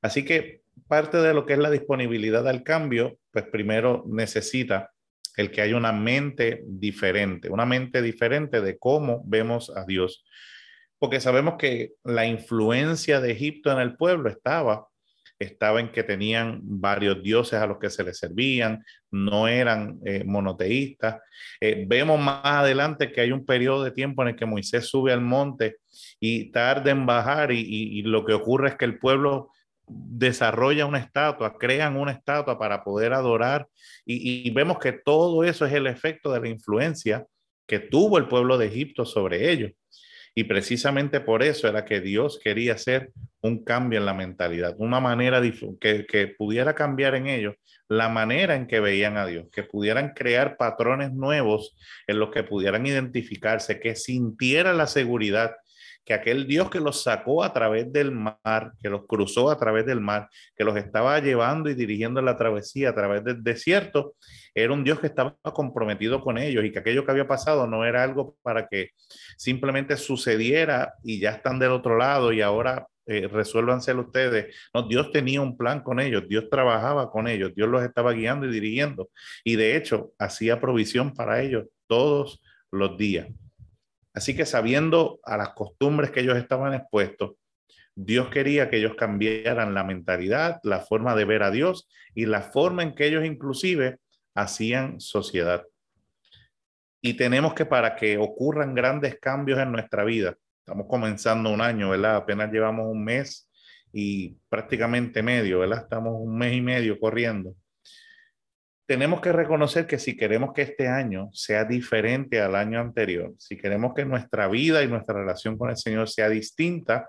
Así 0.02 0.25
que 0.25 0.62
parte 0.86 1.19
de 1.19 1.34
lo 1.34 1.46
que 1.46 1.54
es 1.54 1.58
la 1.58 1.70
disponibilidad 1.70 2.46
al 2.46 2.62
cambio, 2.62 3.19
pues 3.32 3.44
primero 3.46 4.04
necesita 4.06 4.93
el 5.36 5.50
que 5.50 5.62
haya 5.62 5.76
una 5.76 5.93
mente 5.93 6.62
diferente, 6.66 7.48
una 7.48 7.66
mente 7.66 8.02
diferente 8.02 8.60
de 8.60 8.78
cómo 8.78 9.22
vemos 9.25 9.72
a 9.75 9.84
Dios 9.84 10.25
porque 11.00 11.19
sabemos 11.19 11.55
que 11.58 11.94
la 12.05 12.26
influencia 12.26 13.20
de 13.23 13.32
Egipto 13.32 13.73
en 13.73 13.79
el 13.79 13.97
pueblo 13.97 14.29
estaba, 14.29 14.87
estaba 15.38 15.81
en 15.81 15.91
que 15.91 16.02
tenían 16.02 16.61
varios 16.62 17.23
dioses 17.23 17.58
a 17.58 17.67
los 17.67 17.79
que 17.79 17.88
se 17.88 18.05
les 18.05 18.19
servían, 18.19 18.85
no 19.11 19.49
eran 19.49 19.99
eh, 20.05 20.25
monoteístas. 20.25 21.17
Eh, 21.58 21.87
vemos 21.88 22.20
más 22.20 22.43
adelante 22.44 23.11
que 23.12 23.23
hay 23.23 23.32
un 23.32 23.47
periodo 23.47 23.82
de 23.82 23.93
tiempo 23.93 24.20
en 24.20 24.29
el 24.29 24.37
que 24.37 24.44
Moisés 24.44 24.88
sube 24.88 25.11
al 25.11 25.23
monte 25.23 25.79
y 26.20 26.52
tarda 26.52 26.91
en 26.91 27.06
bajar 27.06 27.50
y, 27.50 28.03
lo 28.03 28.26
que 28.26 28.35
ocurre 28.35 28.69
es 28.69 28.76
que 28.76 28.85
el 28.85 28.99
pueblo 28.99 29.49
desarrolla 29.87 30.85
una 30.85 30.99
estatua, 30.99 31.56
crean 31.56 31.96
una 31.96 32.12
estatua 32.12 32.58
para 32.58 32.85
poder 32.85 33.14
adorar 33.14 33.67
y, 34.05 34.46
y 34.46 34.50
vemos 34.50 34.79
que 34.79 34.93
todo 34.93 35.44
eso 35.44 35.64
es 35.64 35.73
el 35.73 35.87
efecto 35.87 36.31
de 36.31 36.41
la 36.41 36.49
influencia 36.49 37.26
que 37.67 37.79
tuvo 37.79 38.19
el 38.19 38.29
pueblo 38.29 38.58
de 38.58 38.67
Egipto 38.67 39.06
sobre 39.06 39.50
ellos. 39.50 39.73
Y 40.35 40.44
precisamente 40.44 41.21
por 41.21 41.43
eso 41.43 41.69
era 41.69 41.85
que 41.85 42.00
Dios 42.00 42.41
quería 42.43 42.75
hacer 42.75 43.12
un 43.41 43.65
cambio 43.65 43.99
en 43.99 44.06
la 44.06 44.15
mentalidad, 44.15 44.75
una 44.79 45.01
manera 45.01 45.41
que, 45.81 46.06
que 46.06 46.29
pudiera 46.29 46.75
cambiar 46.75 47.15
en 47.15 47.27
ellos 47.27 47.56
la 47.89 48.08
manera 48.08 48.55
en 48.55 48.69
que 48.69 48.79
veían 48.79 49.17
a 49.17 49.27
Dios, 49.27 49.49
que 49.51 49.65
pudieran 49.65 50.13
crear 50.15 50.56
patrones 50.56 51.13
nuevos 51.13 51.77
en 52.06 52.20
los 52.20 52.31
que 52.31 52.44
pudieran 52.44 52.87
identificarse, 52.87 53.81
que 53.81 53.96
sintieran 53.96 54.79
la 54.79 54.87
seguridad 54.87 55.56
que 56.04 56.14
aquel 56.14 56.46
Dios 56.46 56.70
que 56.70 56.80
los 56.80 57.02
sacó 57.02 57.44
a 57.44 57.52
través 57.52 57.92
del 57.92 58.10
mar, 58.12 58.72
que 58.82 58.88
los 58.88 59.06
cruzó 59.06 59.50
a 59.50 59.58
través 59.58 59.86
del 59.86 60.00
mar, 60.00 60.28
que 60.56 60.64
los 60.64 60.76
estaba 60.76 61.19
llevando 61.20 61.70
y 61.70 61.74
dirigiendo 61.74 62.22
la 62.22 62.36
travesía 62.36 62.90
a 62.90 62.94
través 62.94 63.24
del 63.24 63.42
desierto, 63.42 64.14
era 64.54 64.72
un 64.72 64.84
Dios 64.84 65.00
que 65.00 65.06
estaba 65.06 65.36
comprometido 65.54 66.20
con 66.20 66.38
ellos 66.38 66.64
y 66.64 66.72
que 66.72 66.80
aquello 66.80 67.04
que 67.04 67.12
había 67.12 67.28
pasado 67.28 67.66
no 67.66 67.84
era 67.84 68.02
algo 68.02 68.36
para 68.42 68.66
que 68.66 68.90
simplemente 69.36 69.96
sucediera 69.96 70.94
y 71.04 71.20
ya 71.20 71.30
están 71.30 71.58
del 71.58 71.72
otro 71.72 71.96
lado 71.96 72.32
y 72.32 72.40
ahora 72.40 72.86
eh, 73.06 73.26
ustedes. 73.26 74.54
No, 74.72 74.86
Dios 74.86 75.10
tenía 75.10 75.40
un 75.40 75.56
plan 75.56 75.80
con 75.80 76.00
ellos, 76.00 76.28
Dios 76.28 76.48
trabajaba 76.50 77.10
con 77.10 77.26
ellos, 77.28 77.52
Dios 77.54 77.69
los 77.69 77.82
estaba 77.82 78.12
guiando 78.12 78.46
y 78.46 78.52
dirigiendo 78.52 79.10
y 79.44 79.56
de 79.56 79.76
hecho 79.76 80.12
hacía 80.19 80.60
provisión 80.60 81.14
para 81.14 81.42
ellos 81.42 81.66
todos 81.86 82.40
los 82.70 82.96
días. 82.96 83.28
Así 84.12 84.34
que 84.34 84.44
sabiendo 84.44 85.20
a 85.24 85.36
las 85.36 85.50
costumbres 85.50 86.10
que 86.10 86.20
ellos 86.20 86.36
estaban 86.36 86.74
expuestos, 86.74 87.32
Dios 87.94 88.29
quería 88.29 88.70
que 88.70 88.79
ellos 88.79 88.94
cambiaran 88.96 89.74
la 89.74 89.84
mentalidad, 89.84 90.60
la 90.62 90.81
forma 90.81 91.14
de 91.14 91.24
ver 91.24 91.43
a 91.43 91.50
Dios 91.50 91.88
y 92.14 92.26
la 92.26 92.43
forma 92.43 92.82
en 92.82 92.94
que 92.94 93.06
ellos 93.06 93.24
inclusive 93.24 93.98
hacían 94.34 95.00
sociedad. 95.00 95.64
Y 97.02 97.14
tenemos 97.14 97.55
que 97.55 97.67
para 97.67 97.96
que 97.96 98.19
ocurran 98.19 98.74
grandes 98.74 99.19
cambios 99.20 99.58
en 99.58 99.72
nuestra 99.72 100.05
vida, 100.05 100.36
estamos 100.60 100.86
comenzando 100.88 101.50
un 101.50 101.60
año, 101.60 101.90
¿verdad? 101.90 102.17
Apenas 102.17 102.52
llevamos 102.52 102.86
un 102.86 103.05
mes 103.05 103.50
y 103.93 104.36
prácticamente 104.48 105.22
medio, 105.22 105.60
¿verdad? 105.60 105.82
Estamos 105.82 106.14
un 106.17 106.36
mes 106.36 106.55
y 106.55 106.60
medio 106.60 106.98
corriendo 106.98 107.55
tenemos 108.91 109.20
que 109.20 109.31
reconocer 109.31 109.87
que 109.87 110.01
si 110.01 110.17
queremos 110.17 110.53
que 110.53 110.63
este 110.63 110.89
año 110.89 111.31
sea 111.32 111.65
diferente 111.65 112.41
al 112.41 112.56
año 112.56 112.81
anterior, 112.81 113.32
si 113.39 113.56
queremos 113.56 113.94
que 113.94 114.05
nuestra 114.05 114.49
vida 114.49 114.82
y 114.82 114.89
nuestra 114.89 115.15
relación 115.15 115.56
con 115.56 115.70
el 115.70 115.77
Señor 115.77 116.09
sea 116.09 116.29
distinta, 116.29 117.06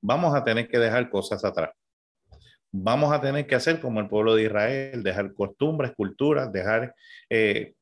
vamos 0.00 0.36
a 0.36 0.44
tener 0.44 0.68
que 0.68 0.78
dejar 0.78 1.10
cosas 1.10 1.44
atrás. 1.44 1.70
Vamos 2.70 3.12
a 3.12 3.20
tener 3.20 3.48
que 3.48 3.56
hacer 3.56 3.80
como 3.80 3.98
el 3.98 4.06
pueblo 4.06 4.36
de 4.36 4.44
Israel, 4.44 5.02
dejar 5.02 5.34
costumbres, 5.34 5.90
culturas, 5.96 6.52
dejar 6.52 6.94
eh, 7.28 7.74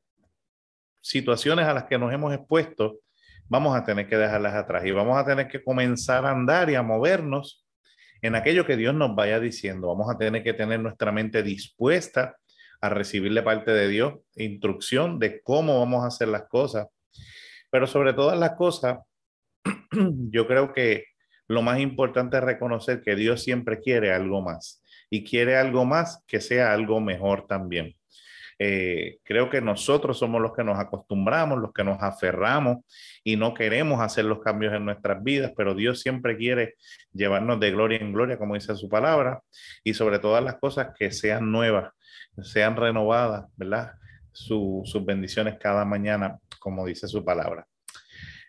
situaciones 0.99 1.67
a 1.67 1.75
las 1.75 1.83
que 1.83 1.99
nos 1.99 2.11
hemos 2.11 2.33
expuesto, 2.33 3.01
vamos 3.47 3.77
a 3.77 3.83
tener 3.83 4.09
que 4.09 4.17
dejarlas 4.17 4.55
atrás 4.55 4.83
y 4.83 4.89
vamos 4.89 5.15
a 5.15 5.23
tener 5.23 5.47
que 5.47 5.63
comenzar 5.63 6.25
a 6.25 6.31
andar 6.31 6.71
y 6.71 6.73
a 6.73 6.81
movernos 6.81 7.67
en 8.23 8.33
aquello 8.33 8.65
que 8.65 8.77
Dios 8.77 8.95
nos 8.95 9.15
vaya 9.15 9.39
diciendo. 9.39 9.89
Vamos 9.89 10.09
a 10.09 10.17
tener 10.17 10.41
que 10.41 10.53
tener 10.55 10.79
nuestra 10.79 11.11
mente 11.11 11.43
dispuesta 11.43 12.35
a 12.81 12.89
recibirle 12.89 13.41
parte 13.41 13.71
de 13.71 13.87
Dios 13.87 14.15
instrucción 14.35 15.19
de 15.19 15.41
cómo 15.41 15.79
vamos 15.79 16.03
a 16.03 16.07
hacer 16.07 16.27
las 16.27 16.47
cosas. 16.47 16.87
Pero 17.69 17.87
sobre 17.87 18.13
todas 18.13 18.37
las 18.37 18.51
cosas, 18.51 18.99
yo 19.91 20.47
creo 20.47 20.73
que 20.73 21.05
lo 21.47 21.61
más 21.61 21.79
importante 21.79 22.37
es 22.37 22.43
reconocer 22.43 23.01
que 23.01 23.15
Dios 23.15 23.43
siempre 23.43 23.79
quiere 23.79 24.13
algo 24.13 24.41
más 24.41 24.83
y 25.09 25.23
quiere 25.23 25.57
algo 25.57 25.85
más 25.85 26.23
que 26.27 26.41
sea 26.41 26.73
algo 26.73 26.99
mejor 26.99 27.47
también. 27.47 27.95
Eh, 28.59 29.19
creo 29.23 29.49
que 29.49 29.61
nosotros 29.61 30.17
somos 30.17 30.41
los 30.41 30.53
que 30.53 30.63
nos 30.63 30.79
acostumbramos, 30.79 31.59
los 31.59 31.73
que 31.73 31.83
nos 31.83 32.01
aferramos 32.01 32.77
y 33.23 33.35
no 33.35 33.53
queremos 33.53 34.01
hacer 34.01 34.25
los 34.25 34.39
cambios 34.39 34.73
en 34.73 34.85
nuestras 34.85 35.23
vidas, 35.23 35.51
pero 35.55 35.75
Dios 35.75 36.01
siempre 36.01 36.37
quiere 36.37 36.75
llevarnos 37.13 37.59
de 37.59 37.71
gloria 37.71 37.99
en 37.99 38.13
gloria, 38.13 38.37
como 38.37 38.55
dice 38.55 38.75
su 38.75 38.89
palabra, 38.89 39.41
y 39.83 39.93
sobre 39.93 40.19
todas 40.19 40.43
las 40.43 40.55
cosas 40.55 40.89
que 40.97 41.11
sean 41.11 41.51
nuevas, 41.51 41.91
sean 42.41 42.75
renovadas, 42.75 43.45
¿verdad? 43.55 43.93
sus 44.31 45.03
bendiciones 45.03 45.57
cada 45.59 45.83
mañana, 45.83 46.37
como 46.59 46.85
dice 46.85 47.07
su 47.07 47.25
palabra. 47.25 47.65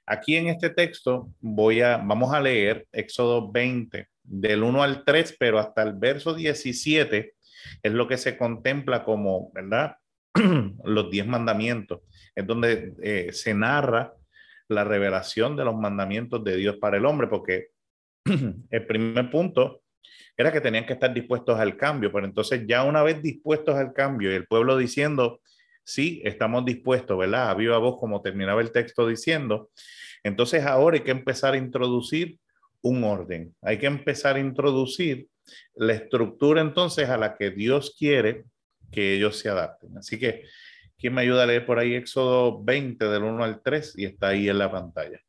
Aquí 0.05 0.37
en 0.37 0.49
este 0.49 0.71
texto 0.71 1.31
voy 1.41 1.81
a, 1.81 1.97
vamos 1.97 2.33
a 2.33 2.41
leer 2.41 2.87
Éxodo 2.93 3.51
20, 3.51 4.07
del 4.23 4.63
1 4.63 4.83
al 4.83 5.05
3, 5.05 5.37
pero 5.39 5.59
hasta 5.59 5.83
el 5.83 5.95
verso 5.95 6.35
17 6.35 7.35
es 7.83 7.93
lo 7.93 8.09
que 8.09 8.17
se 8.17 8.37
contempla 8.37 9.05
como, 9.05 9.51
¿verdad? 9.53 9.97
los 10.85 11.11
diez 11.11 11.27
mandamientos. 11.27 12.01
Es 12.35 12.47
donde 12.47 12.95
eh, 13.03 13.33
se 13.33 13.55
narra 13.55 14.15
la 14.69 14.85
revelación 14.85 15.57
de 15.57 15.65
los 15.65 15.77
mandamientos 15.77 16.45
de 16.45 16.57
Dios 16.57 16.77
para 16.77 16.97
el 16.97 17.07
hombre, 17.07 17.27
porque 17.27 17.69
el 18.71 18.87
primer 18.87 19.31
punto 19.31 19.83
era 20.37 20.53
que 20.53 20.61
tenían 20.61 20.87
que 20.87 20.93
estar 20.93 21.13
dispuestos 21.13 21.59
al 21.59 21.77
cambio, 21.77 22.13
pero 22.13 22.25
entonces 22.25 22.65
ya 22.67 22.85
una 22.85 23.03
vez 23.03 23.21
dispuestos 23.23 23.75
al 23.75 23.93
cambio 23.93 24.31
y 24.31 24.35
el 24.35 24.47
pueblo 24.47 24.77
diciendo, 24.77 25.41
sí, 25.83 26.23
estamos 26.25 26.65
dispuestos, 26.65 27.19
¿verdad? 27.19 27.51
A 27.51 27.55
viva 27.55 27.79
voz, 27.79 27.99
como 27.99 28.23
terminaba 28.23 28.61
el 28.61 28.71
texto 28.71 29.09
diciendo, 29.09 29.71
entonces 30.23 30.65
ahora 30.65 30.97
hay 30.97 31.03
que 31.03 31.11
empezar 31.11 31.55
a 31.55 31.59
introducir 31.59 32.39
un 32.83 33.03
orden, 33.03 33.55
hay 33.63 33.79
que 33.79 33.87
empezar 33.87 34.37
a 34.37 34.41
introducir 34.41 35.27
la 35.75 35.95
estructura 35.95 36.61
entonces 36.61 37.09
a 37.09 37.17
la 37.19 37.37
que 37.37 37.51
Dios 37.51 37.95
quiere 37.99 38.45
que 38.91 39.15
ellos 39.15 39.39
se 39.39 39.49
adapten. 39.49 39.97
Así 39.99 40.19
que, 40.19 40.45
¿quién 40.99 41.15
me 41.15 41.23
ayuda 41.23 41.45
a 41.45 41.47
leer 41.47 41.67
por 41.67 41.79
ahí 41.79 41.95
Éxodo 41.95 42.63
20 42.63 43.05
del 43.07 43.23
1 43.25 43.45
al 43.45 43.63
3 43.63 43.95
y 43.97 44.05
está 44.07 44.29
ahí 44.29 44.49
en 44.49 44.59
la 44.59 44.71
pantalla? 44.71 45.21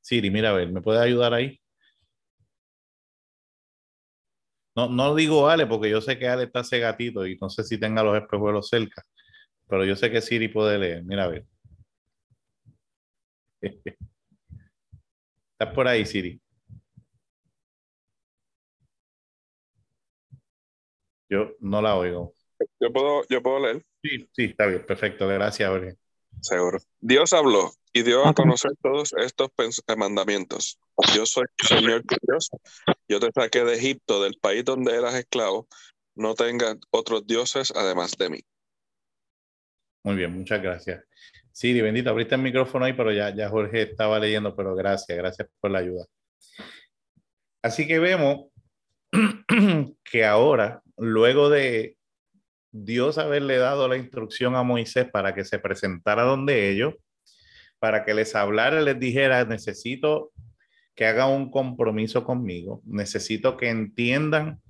Siri, 0.00 0.30
mira 0.30 0.50
a 0.50 0.52
ver, 0.52 0.70
¿me 0.70 0.80
puede 0.82 1.00
ayudar 1.00 1.32
ahí? 1.34 1.60
No, 4.76 4.88
no 4.88 5.14
digo 5.14 5.48
Ale 5.48 5.66
porque 5.66 5.88
yo 5.90 6.00
sé 6.00 6.18
que 6.18 6.28
Ale 6.28 6.44
está 6.44 6.60
ese 6.60 6.78
gatito 6.80 7.26
y 7.26 7.36
no 7.40 7.48
sé 7.48 7.62
si 7.64 7.78
tenga 7.78 8.02
los 8.02 8.16
espejuelos 8.16 8.68
cerca, 8.68 9.02
pero 9.68 9.84
yo 9.84 9.96
sé 9.96 10.10
que 10.10 10.20
Siri 10.20 10.48
puede 10.48 10.78
leer. 10.78 11.04
Mira 11.04 11.24
a 11.24 11.28
ver. 11.28 11.46
¿Estás 15.58 15.74
por 15.74 15.88
ahí, 15.88 16.04
Siri? 16.04 16.40
Yo 21.34 21.56
no 21.58 21.82
la 21.82 21.96
oigo. 21.96 22.32
Yo 22.78 22.92
puedo, 22.92 23.26
yo 23.28 23.42
puedo 23.42 23.58
leer. 23.58 23.84
Sí, 24.00 24.28
sí, 24.30 24.44
está 24.44 24.66
bien, 24.66 24.86
perfecto. 24.86 25.26
Gracias, 25.26 25.68
Jorge. 25.68 25.96
Seguro. 26.40 26.78
Dios 27.00 27.32
habló 27.32 27.72
y 27.92 28.02
dio 28.02 28.24
a 28.24 28.34
conocer 28.34 28.70
todos 28.80 29.12
estos 29.14 29.50
eh, 29.58 29.96
mandamientos. 29.96 30.78
Yo 31.12 31.26
soy 31.26 31.46
el 31.58 31.66
Señor 31.66 32.02
Dios. 32.22 32.50
Yo 33.08 33.18
te 33.18 33.32
saqué 33.34 33.64
de 33.64 33.74
Egipto, 33.74 34.22
del 34.22 34.38
país 34.40 34.64
donde 34.64 34.94
eras 34.94 35.14
esclavo. 35.14 35.66
No 36.14 36.34
tengas 36.36 36.76
otros 36.92 37.26
dioses 37.26 37.72
además 37.74 38.16
de 38.16 38.30
mí. 38.30 38.40
Muy 40.04 40.14
bien, 40.14 40.38
muchas 40.38 40.62
gracias. 40.62 41.02
Siri, 41.50 41.80
bendito, 41.80 42.10
abriste 42.10 42.36
el 42.36 42.42
micrófono 42.42 42.84
ahí, 42.84 42.92
pero 42.92 43.10
ya, 43.10 43.34
ya 43.34 43.48
Jorge 43.48 43.82
estaba 43.82 44.20
leyendo, 44.20 44.54
pero 44.54 44.76
gracias, 44.76 45.18
gracias 45.18 45.48
por 45.60 45.72
la 45.72 45.80
ayuda. 45.80 46.06
Así 47.60 47.88
que 47.88 47.98
vemos 47.98 48.52
que 50.04 50.24
ahora, 50.24 50.83
luego 50.96 51.50
de 51.50 51.96
Dios 52.70 53.18
haberle 53.18 53.56
dado 53.56 53.86
la 53.88 53.96
instrucción 53.96 54.56
a 54.56 54.62
Moisés 54.62 55.08
para 55.10 55.34
que 55.34 55.44
se 55.44 55.58
presentara 55.58 56.22
donde 56.22 56.70
ellos, 56.70 56.94
para 57.78 58.04
que 58.04 58.14
les 58.14 58.34
hablara, 58.34 58.80
les 58.80 58.98
dijera, 58.98 59.44
necesito 59.44 60.32
que 60.94 61.06
haga 61.06 61.26
un 61.26 61.50
compromiso 61.50 62.24
conmigo, 62.24 62.82
necesito 62.84 63.56
que 63.56 63.68
entiendan 63.68 64.60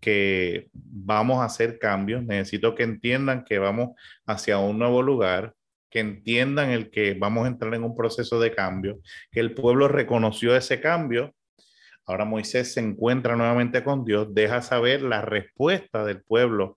que 0.00 0.68
vamos 0.72 1.40
a 1.40 1.44
hacer 1.44 1.78
cambios, 1.78 2.24
necesito 2.24 2.74
que 2.74 2.84
entiendan 2.84 3.44
que 3.44 3.58
vamos 3.58 3.90
hacia 4.26 4.58
un 4.58 4.78
nuevo 4.78 5.02
lugar, 5.02 5.54
que 5.90 6.00
entiendan 6.00 6.70
el 6.70 6.90
que 6.90 7.14
vamos 7.14 7.44
a 7.44 7.48
entrar 7.48 7.74
en 7.74 7.84
un 7.84 7.94
proceso 7.94 8.40
de 8.40 8.54
cambio, 8.54 9.00
que 9.30 9.40
el 9.40 9.54
pueblo 9.54 9.88
reconoció 9.88 10.56
ese 10.56 10.80
cambio 10.80 11.34
Ahora 12.10 12.24
Moisés 12.24 12.72
se 12.72 12.80
encuentra 12.80 13.36
nuevamente 13.36 13.84
con 13.84 14.04
Dios, 14.04 14.34
deja 14.34 14.62
saber 14.62 15.00
la 15.00 15.22
respuesta 15.22 16.04
del 16.04 16.22
pueblo 16.22 16.76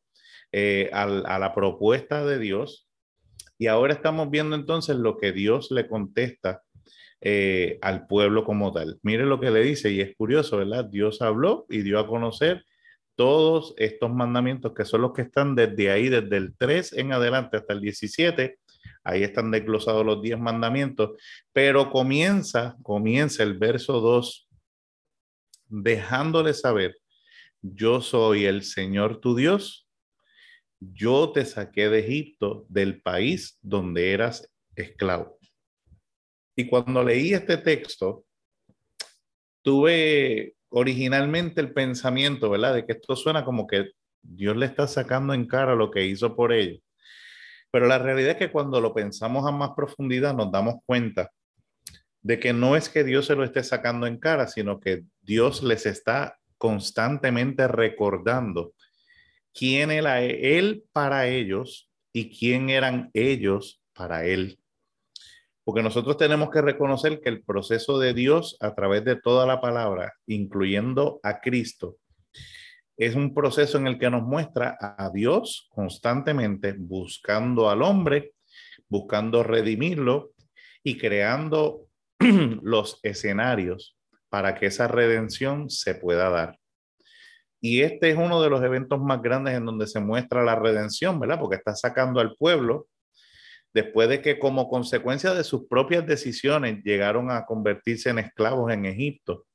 eh, 0.52 0.92
a, 0.94 1.08
la 1.08 1.56
propuesta 1.56 2.24
de 2.24 2.38
Dios. 2.38 2.88
Y 3.58 3.66
ahora 3.66 3.94
estamos 3.94 4.30
viendo 4.30 4.56
entonces 4.56 4.96
lo 4.96 5.18
que 5.18 5.32
Dios 5.32 5.72
le 5.72 5.88
contesta 5.88 6.62
eh, 7.20 7.80
al 7.82 8.06
pueblo 8.06 8.44
como 8.44 8.72
tal. 8.74 9.00
Mire 9.02 9.26
lo 9.26 9.40
que 9.40 9.50
le 9.50 9.62
dice 9.62 9.90
y 9.90 10.02
es 10.02 10.16
curioso, 10.16 10.58
¿verdad? 10.58 10.86
Dios 10.86 11.20
habló 11.24 11.66
y 11.68 11.82
dio 11.82 11.98
a 11.98 12.06
conocer 12.06 12.64
todos 13.16 13.74
estos 13.78 14.12
mandamientos 14.12 14.74
que 14.76 14.86
son 14.86 15.02
los 15.02 15.14
que 15.14 15.24
están 15.24 15.56
desde 15.56 15.90
ahí, 15.90 16.10
desde 16.10 16.38
el 16.38 16.56
3 16.56 16.94
en 16.94 17.12
adelante 17.12 17.58
hasta 17.58 17.74
el 17.74 17.82
17. 17.82 18.60
Ahí 19.04 19.24
están 19.24 19.50
desglosados 19.50 20.06
los 20.06 20.22
10 20.22 20.38
mandamientos, 20.38 21.18
pero 21.52 21.90
comienza, 21.90 22.76
comienza 22.84 23.42
el 23.42 23.58
verso 23.58 24.00
2 24.00 24.43
dejándole 25.74 26.54
saber, 26.54 26.98
yo 27.62 28.02
soy 28.02 28.46
el 28.46 28.64
Señor 28.64 29.20
tu 29.20 29.36
Dios, 29.36 29.88
yo 30.80 31.32
te 31.32 31.46
saqué 31.46 31.90
de 31.90 32.00
Egipto, 32.00 32.66
del 32.70 33.02
país 33.02 33.58
donde 33.62 34.12
eras 34.12 34.52
esclavo. 34.76 35.40
Y 36.56 36.68
cuando 36.68 37.04
leí 37.04 37.34
este 37.34 37.58
texto, 37.58 38.26
tuve 39.64 40.56
originalmente 40.70 41.62
el 41.62 41.74
pensamiento, 41.74 42.50
¿verdad? 42.50 42.76
De 42.76 42.86
que 42.86 42.94
esto 42.94 43.16
suena 43.16 43.44
como 43.44 43.66
que 43.66 43.92
Dios 44.22 44.56
le 44.56 44.68
está 44.68 44.88
sacando 44.88 45.34
en 45.34 45.48
cara 45.48 45.74
lo 45.74 45.90
que 45.90 46.06
hizo 46.06 46.36
por 46.36 46.54
ellos. 46.54 46.82
Pero 47.72 47.88
la 47.88 47.98
realidad 47.98 48.32
es 48.32 48.38
que 48.38 48.52
cuando 48.52 48.80
lo 48.80 48.94
pensamos 48.94 49.48
a 49.48 49.52
más 49.52 49.72
profundidad 49.76 50.36
nos 50.36 50.52
damos 50.52 50.76
cuenta 50.86 51.32
de 52.24 52.40
que 52.40 52.54
no 52.54 52.76
es 52.76 52.90
que 52.90 53.04
Dios 53.04 53.28
se 53.28 53.36
lo 53.36 53.44
esté 53.44 53.64
sacando 53.64 54.08
en 54.08 54.18
cara, 54.18 54.48
sino 54.48 54.80
que 54.80 55.04
Dios 55.22 55.62
les 55.62 55.86
está 55.86 56.40
constantemente 56.58 57.68
recordando 57.68 58.74
quién 59.54 59.92
era 59.92 60.22
Él 60.22 60.86
para 60.94 61.28
ellos 61.28 61.92
y 62.14 62.36
quién 62.36 62.70
eran 62.70 63.12
ellos 63.14 63.82
para 63.94 64.26
Él. 64.26 64.58
Porque 65.66 65.84
nosotros 65.84 66.18
tenemos 66.18 66.50
que 66.50 66.62
reconocer 66.62 67.20
que 67.22 67.30
el 67.30 67.44
proceso 67.44 68.00
de 68.00 68.14
Dios 68.14 68.58
a 68.62 68.74
través 68.74 69.04
de 69.04 69.18
toda 69.18 69.46
la 69.46 69.62
palabra, 69.62 70.14
incluyendo 70.26 71.20
a 71.24 71.42
Cristo, 71.42 71.98
es 72.96 73.16
un 73.16 73.34
proceso 73.34 73.78
en 73.78 73.88
el 73.88 74.00
que 74.00 74.10
nos 74.10 74.24
muestra 74.24 74.78
a 74.80 75.10
Dios 75.10 75.68
constantemente 75.72 76.74
buscando 76.78 77.70
al 77.70 77.82
hombre, 77.82 78.34
buscando 78.88 79.44
redimirlo 79.44 80.34
y 80.84 80.98
creando 80.98 81.88
los 82.62 83.00
escenarios 83.04 83.98
para 84.30 84.56
que 84.56 84.68
esa 84.68 84.88
redención 84.88 85.70
se 85.70 85.96
pueda 85.96 86.30
dar. 86.30 86.58
Y 87.62 87.82
este 87.82 88.10
es 88.10 88.18
uno 88.18 88.42
de 88.42 88.50
los 88.50 88.62
eventos 88.64 89.00
más 89.00 89.22
grandes 89.22 89.56
en 89.56 89.66
donde 89.66 89.88
se 89.88 90.00
muestra 90.00 90.44
la 90.44 90.56
redención, 90.56 91.20
¿verdad? 91.20 91.40
Porque 91.40 91.56
está 91.56 91.76
sacando 91.76 92.20
al 92.20 92.36
pueblo 92.36 92.88
después 93.74 94.10
de 94.10 94.22
que 94.22 94.38
como 94.38 94.68
consecuencia 94.70 95.34
de 95.34 95.44
sus 95.44 95.68
propias 95.68 96.06
decisiones 96.06 96.84
llegaron 96.84 97.32
a 97.32 97.46
convertirse 97.46 98.10
en 98.10 98.20
esclavos 98.20 98.72
en 98.72 98.86
Egipto 98.86 99.46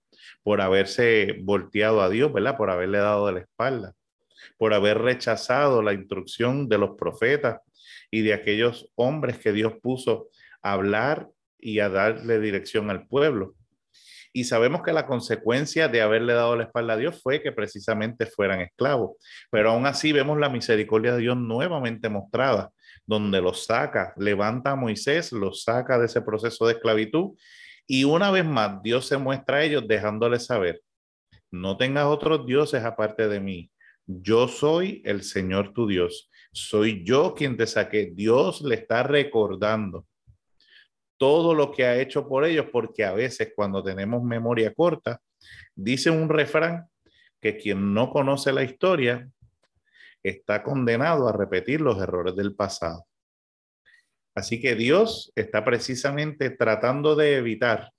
por 0.43 0.61
haberse 0.61 1.37
volteado 1.43 2.01
a 2.01 2.09
Dios, 2.09 2.33
¿verdad? 2.33 2.57
Por 2.57 2.71
haberle 2.71 2.99
dado 2.99 3.27
de 3.27 3.33
la 3.35 3.41
espalda, 3.41 3.95
por 4.57 4.75
haber 4.75 4.99
rechazado 4.99 5.83
la 5.83 5.93
instrucción 5.93 6.69
de 6.69 6.79
los 6.79 6.97
profetas 6.97 7.61
y 8.11 8.23
de 8.23 8.33
aquellos 8.33 8.91
hombres 8.95 9.39
que 9.39 9.53
Dios 9.53 9.75
puso 9.83 10.29
a 10.63 10.73
hablar 10.73 11.29
y 11.59 11.81
a 11.81 11.89
darle 11.89 12.41
dirección 12.41 12.91
al 12.91 13.07
pueblo. 13.07 13.55
Y 14.33 14.45
sabemos 14.45 14.83
que 14.83 14.93
la 14.93 15.07
consecuencia 15.07 15.89
de 15.89 16.03
haberle 16.03 16.35
dado 16.35 16.55
la 16.55 16.65
espalda 16.65 16.95
a 16.95 16.97
Dios 16.97 17.21
fue 17.23 17.43
que 17.43 17.51
precisamente 17.51 18.27
fueran 18.27 18.61
esclavos. 18.61 19.17
Pero 19.51 19.71
aún 19.71 19.87
así 19.87 20.13
vemos 20.13 20.39
la 20.39 20.49
misericordia 20.49 21.15
de 21.15 21.23
Dios 21.23 21.37
nuevamente 21.37 22.09
mostrada, 22.09 22.71
donde 23.07 23.41
los 23.41 23.65
saca, 23.65 24.13
levanta 24.17 24.73
a 24.73 24.77
Moisés, 24.77 25.33
los 25.33 25.65
saca 25.65 25.99
de 25.99 26.07
ese 26.07 26.21
proceso 26.21 26.67
de 26.67 26.75
esclavitud 26.75 27.37
Y 27.87 28.05
una 28.05 28.31
vez 28.31 28.45
más, 28.45 28.83
Dios 28.83 29.07
se 29.07 29.17
muestra 29.17 29.59
a 29.59 29.65
ellos 29.65 29.89
dejándoles 29.89 30.45
saber, 30.47 30.83
no 31.51 31.79
tengas 31.79 32.05
otros 32.05 32.45
dioses 32.47 32.85
aparte 32.85 33.29
de 33.29 33.41
mí. 33.41 33.71
Yo 34.07 34.49
soy 34.49 35.03
el 35.05 35.23
Señor 35.23 35.73
tu 35.73 35.87
Dios. 35.87 36.31
Soy 36.53 37.03
yo 37.05 37.35
quien 37.35 37.57
te 37.57 37.67
saqué. 37.67 38.11
Dios 38.15 38.61
le 38.61 38.75
está 38.75 39.03
recordando 39.03 40.07
todo 41.19 41.55
lo 41.55 41.73
que 41.73 41.85
ha 41.85 42.01
hecho 42.01 42.27
por 42.27 42.45
ellos, 42.45 42.67
porque 42.73 43.05
a 43.05 43.13
veces 43.13 43.53
cuando 43.55 43.83
tenemos 43.83 44.23
memoria 44.23 44.73
corta, 44.73 45.21
dice 45.75 46.11
un 46.11 46.29
refrán 46.29 46.89
que 47.41 47.57
quien 47.57 47.93
no 47.93 48.11
conoce 48.11 48.53
la 48.53 48.63
historia 48.63 49.29
está 50.23 50.63
condenado 50.63 51.29
a 51.29 51.33
repetir 51.33 51.81
los 51.81 52.01
errores 52.01 52.35
del 52.35 52.55
pasado. 52.55 53.05
Así 54.35 54.61
que 54.61 54.75
Dios 54.75 55.33
está 55.35 55.65
precisamente 55.65 56.51
tratando 56.51 57.17
de 57.17 57.37
evitar 57.37 57.93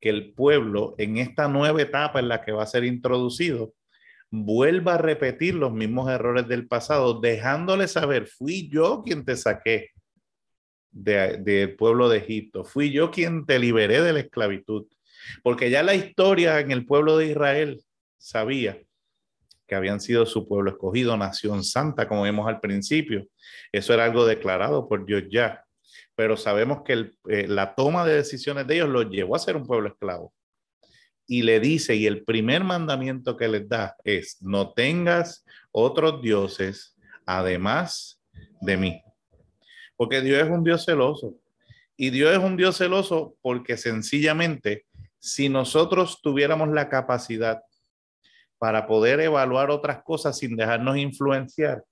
que 0.00 0.10
el 0.10 0.34
pueblo 0.34 0.94
en 0.98 1.16
esta 1.16 1.48
nueva 1.48 1.80
etapa 1.80 2.20
en 2.20 2.28
la 2.28 2.42
que 2.42 2.52
va 2.52 2.62
a 2.62 2.66
ser 2.66 2.84
introducido 2.84 3.72
vuelva 4.30 4.94
a 4.94 4.98
repetir 4.98 5.54
los 5.54 5.72
mismos 5.72 6.10
errores 6.10 6.46
del 6.48 6.66
pasado, 6.66 7.20
dejándole 7.20 7.88
saber, 7.88 8.26
fui 8.26 8.68
yo 8.68 9.02
quien 9.02 9.24
te 9.24 9.36
saqué 9.36 9.93
del 10.94 11.74
pueblo 11.74 12.08
de 12.08 12.18
Egipto, 12.18 12.64
fui 12.64 12.92
yo 12.92 13.10
quien 13.10 13.44
te 13.46 13.58
liberé 13.58 14.00
de 14.00 14.12
la 14.12 14.20
esclavitud, 14.20 14.86
porque 15.42 15.68
ya 15.68 15.82
la 15.82 15.94
historia 15.94 16.60
en 16.60 16.70
el 16.70 16.86
pueblo 16.86 17.16
de 17.16 17.26
Israel 17.26 17.82
sabía 18.16 18.78
que 19.66 19.74
habían 19.74 20.00
sido 20.00 20.26
su 20.26 20.46
pueblo 20.46 20.70
escogido, 20.70 21.16
nación 21.16 21.64
santa, 21.64 22.06
como 22.06 22.24
vimos 22.24 22.46
al 22.46 22.60
principio. 22.60 23.26
Eso 23.72 23.94
era 23.94 24.04
algo 24.04 24.26
declarado 24.26 24.88
por 24.88 25.04
Dios 25.06 25.24
ya. 25.30 25.64
Pero 26.14 26.36
sabemos 26.36 26.82
que 26.84 27.10
eh, 27.28 27.46
la 27.48 27.74
toma 27.74 28.04
de 28.04 28.14
decisiones 28.14 28.66
de 28.66 28.76
ellos 28.76 28.88
los 28.88 29.10
llevó 29.10 29.36
a 29.36 29.40
ser 29.40 29.56
un 29.56 29.66
pueblo 29.66 29.88
esclavo. 29.88 30.32
Y 31.26 31.42
le 31.42 31.58
dice, 31.60 31.96
y 31.96 32.06
el 32.06 32.24
primer 32.24 32.62
mandamiento 32.62 33.36
que 33.36 33.48
les 33.48 33.66
da 33.68 33.96
es, 34.04 34.36
no 34.42 34.72
tengas 34.74 35.44
otros 35.72 36.20
dioses 36.20 36.96
además 37.24 38.22
de 38.60 38.76
mí. 38.76 39.02
Porque 39.96 40.20
Dios 40.20 40.42
es 40.42 40.50
un 40.50 40.64
Dios 40.64 40.84
celoso. 40.84 41.34
Y 41.96 42.10
Dios 42.10 42.32
es 42.32 42.38
un 42.38 42.56
Dios 42.56 42.76
celoso 42.76 43.36
porque 43.40 43.76
sencillamente, 43.76 44.86
si 45.18 45.48
nosotros 45.48 46.20
tuviéramos 46.22 46.68
la 46.70 46.88
capacidad 46.88 47.60
para 48.64 48.86
poder 48.86 49.20
evaluar 49.20 49.70
otras 49.70 50.02
cosas 50.02 50.38
sin 50.38 50.56
dejarnos 50.56 50.96
influenciar. 50.96 51.84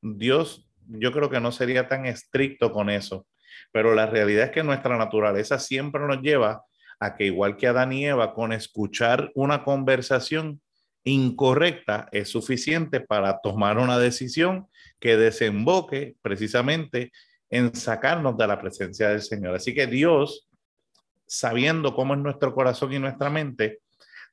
Dios, 0.00 0.68
yo 0.86 1.10
creo 1.10 1.28
que 1.28 1.40
no 1.40 1.50
sería 1.50 1.88
tan 1.88 2.06
estricto 2.06 2.70
con 2.70 2.90
eso, 2.90 3.26
pero 3.72 3.94
la 3.94 4.06
realidad 4.06 4.44
es 4.44 4.50
que 4.52 4.62
nuestra 4.62 4.96
naturaleza 4.96 5.58
siempre 5.58 6.06
nos 6.06 6.22
lleva 6.22 6.64
a 7.00 7.16
que 7.16 7.24
igual 7.24 7.56
que 7.56 7.66
Adán 7.66 7.92
y 7.92 8.06
Eva, 8.06 8.34
con 8.34 8.52
escuchar 8.52 9.32
una 9.34 9.64
conversación 9.64 10.60
incorrecta 11.02 12.08
es 12.12 12.28
suficiente 12.28 13.00
para 13.00 13.40
tomar 13.40 13.78
una 13.78 13.98
decisión 13.98 14.68
que 15.00 15.16
desemboque 15.16 16.14
precisamente 16.22 17.10
en 17.52 17.74
sacarnos 17.74 18.36
de 18.38 18.46
la 18.46 18.58
presencia 18.58 19.10
del 19.10 19.20
Señor. 19.20 19.54
Así 19.54 19.74
que 19.74 19.86
Dios, 19.86 20.48
sabiendo 21.26 21.94
cómo 21.94 22.14
es 22.14 22.20
nuestro 22.20 22.54
corazón 22.54 22.94
y 22.94 22.98
nuestra 22.98 23.28
mente, 23.28 23.80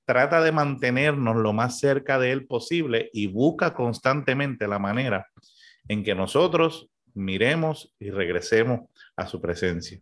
trata 0.06 0.42
de 0.42 0.54
mantenernos 0.54 1.36
lo 1.36 1.52
más 1.52 1.80
cerca 1.80 2.18
de 2.18 2.32
Él 2.32 2.48
posible 2.48 3.10
y 3.12 3.28
busca 3.28 3.74
constantemente 3.74 4.70
la 4.70 4.80
manera 4.80 5.28
en 5.90 6.02
que 6.02 6.16
nosotros 6.16 6.90
miremos 7.14 7.94
y 8.00 8.10
regresemos 8.10 8.90
a 9.18 9.28
su 9.28 9.42
presencia. 9.42 10.00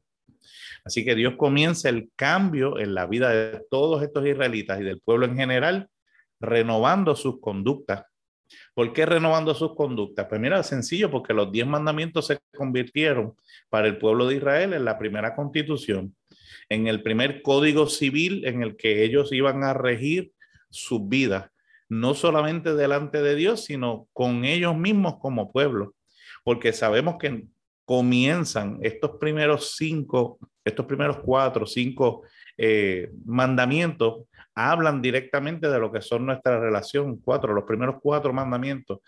Así 0.86 1.04
que 1.04 1.16
Dios 1.16 1.34
comienza 1.38 1.90
el 1.90 2.12
cambio 2.16 2.78
en 2.78 2.94
la 2.94 3.08
vida 3.08 3.32
de 3.32 3.66
todos 3.72 4.04
estos 4.04 4.28
israelitas 4.28 4.80
y 4.80 4.84
del 4.84 5.02
pueblo 5.02 5.26
en 5.26 5.36
general, 5.36 5.90
renovando 6.40 7.16
sus 7.16 7.42
conductas. 7.42 8.06
¿Por 8.74 8.94
qué 8.94 9.06
renovando 9.06 9.54
sus 9.54 9.76
conductas? 9.76 10.28
Pues 10.30 10.40
mira, 10.42 10.64
sencillo, 10.64 11.12
porque 11.12 11.34
los 11.34 11.52
diez 11.52 11.68
mandamientos 11.68 12.28
se 12.28 12.40
convirtieron 12.56 13.36
para 13.70 13.88
el 13.88 13.98
pueblo 13.98 14.28
de 14.28 14.36
Israel 14.36 14.74
en 14.74 14.86
la 14.86 14.98
primera 14.98 15.36
constitución 15.36 16.14
en 16.70 16.88
el 16.88 17.02
primer 17.02 17.42
código 17.42 17.88
civil 17.88 18.46
en 18.46 18.62
el 18.62 18.76
que 18.76 19.04
ellos 19.04 19.32
iban 19.32 19.64
a 19.64 19.74
regir 19.74 20.32
sus 20.70 21.08
vidas, 21.08 21.50
no 21.90 22.14
solamente 22.14 22.76
delante 22.76 23.22
de 23.22 23.36
Dios, 23.36 23.66
sino 23.66 24.08
con 24.14 24.44
ellos 24.46 24.76
mismos 24.76 25.18
como 25.20 25.52
pueblo, 25.52 25.96
porque 26.44 26.74
sabemos 26.74 27.16
que 27.18 27.46
comienzan 27.86 28.80
estos 28.82 29.12
primeros 29.20 29.76
cinco, 29.78 30.40
estos 30.66 30.86
primeros 30.86 31.20
cuatro, 31.20 31.66
cinco 31.66 32.24
eh, 32.58 33.12
mandamientos, 33.26 34.26
hablan 34.58 35.02
directamente 35.02 35.70
de 35.70 35.80
lo 35.80 35.92
que 35.92 36.02
son 36.02 36.26
nuestra 36.26 36.60
relación, 36.60 37.18
cuatro, 37.18 37.54
los 37.54 37.64
primeros 37.64 37.98
cuatro 38.02 38.34
mandamientos 38.34 39.00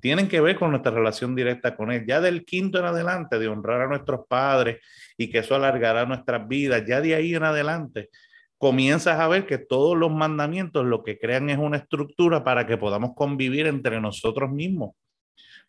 tienen 0.00 0.28
que 0.28 0.42
ver 0.42 0.58
con 0.58 0.70
nuestra 0.70 0.92
relación 0.92 1.34
directa 1.34 1.74
con 1.76 1.90
Él. 1.90 2.04
Ya 2.06 2.20
del 2.20 2.44
quinto 2.44 2.78
en 2.78 2.84
adelante, 2.84 3.38
de 3.38 3.48
honrar 3.48 3.80
a 3.80 3.86
nuestros 3.86 4.26
padres 4.28 4.80
y 5.16 5.30
que 5.30 5.38
eso 5.38 5.54
alargará 5.54 6.04
nuestras 6.04 6.46
vidas, 6.46 6.84
ya 6.86 7.00
de 7.00 7.14
ahí 7.14 7.34
en 7.34 7.42
adelante, 7.42 8.10
comienzas 8.58 9.18
a 9.18 9.28
ver 9.28 9.46
que 9.46 9.56
todos 9.56 9.96
los 9.96 10.12
mandamientos 10.12 10.84
lo 10.84 11.02
que 11.02 11.18
crean 11.18 11.48
es 11.48 11.56
una 11.56 11.78
estructura 11.78 12.44
para 12.44 12.66
que 12.66 12.76
podamos 12.76 13.12
convivir 13.14 13.66
entre 13.66 13.98
nosotros 13.98 14.50
mismos 14.50 14.90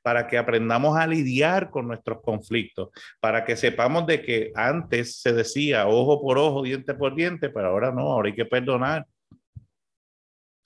para 0.02 0.28
que 0.28 0.38
aprendamos 0.38 0.96
a 0.98 1.08
lidiar 1.08 1.72
con 1.72 1.88
nuestros 1.88 2.22
conflictos, 2.22 2.90
para 3.20 3.44
que 3.44 3.56
sepamos 3.56 4.06
de 4.06 4.22
que 4.22 4.52
antes 4.54 5.20
se 5.20 5.34
decía 5.34 5.88
ojo 5.88 6.22
por 6.22 6.38
ojo, 6.38 6.62
diente 6.62 6.94
por 6.94 7.16
diente, 7.16 7.50
pero 7.50 7.70
ahora 7.70 7.92
no, 7.92 8.02
ahora 8.02 8.28
hay 8.28 8.36
que 8.36 8.46
perdonar. 8.46 9.08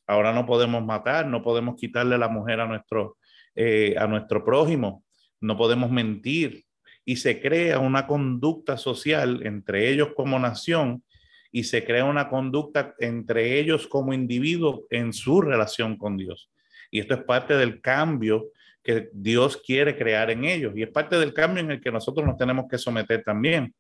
Ahora 0.09 0.33
no 0.33 0.43
podemos 0.47 0.83
matar, 0.83 1.27
no 1.27 1.43
podemos 1.43 1.75
quitarle 1.75 2.17
la 2.17 2.29
mujer 2.29 2.59
a 2.59 2.65
nuestro, 2.65 3.19
eh, 3.53 3.93
a 3.95 4.07
nuestro 4.07 4.43
prójimo, 4.43 5.03
no 5.39 5.55
podemos 5.55 5.91
mentir 5.91 6.65
y 7.05 7.17
se 7.17 7.39
crea 7.39 7.77
una 7.77 8.07
conducta 8.07 8.75
social 8.75 9.45
entre 9.45 9.87
ellos 9.87 10.09
como 10.15 10.39
nación 10.39 11.03
y 11.51 11.65
se 11.65 11.85
crea 11.85 12.05
una 12.05 12.27
conducta 12.27 12.95
entre 12.97 13.59
ellos 13.59 13.87
como 13.87 14.11
individuo 14.11 14.87
en 14.89 15.13
su 15.13 15.41
relación 15.41 15.95
con 15.95 16.17
Dios. 16.17 16.49
Y 16.89 16.99
esto 17.01 17.13
es 17.13 17.23
parte 17.23 17.55
del 17.55 17.79
cambio 17.79 18.47
que 18.81 19.11
Dios 19.13 19.57
quiere 19.57 19.95
crear 19.95 20.31
en 20.31 20.43
ellos 20.43 20.73
y 20.75 20.81
es 20.81 20.89
parte 20.89 21.19
del 21.19 21.35
cambio 21.35 21.61
en 21.61 21.69
el 21.69 21.81
que 21.81 21.91
nosotros 21.91 22.25
nos 22.25 22.35
tenemos 22.35 22.65
que 22.67 22.79
someter 22.79 23.23
también. 23.23 23.75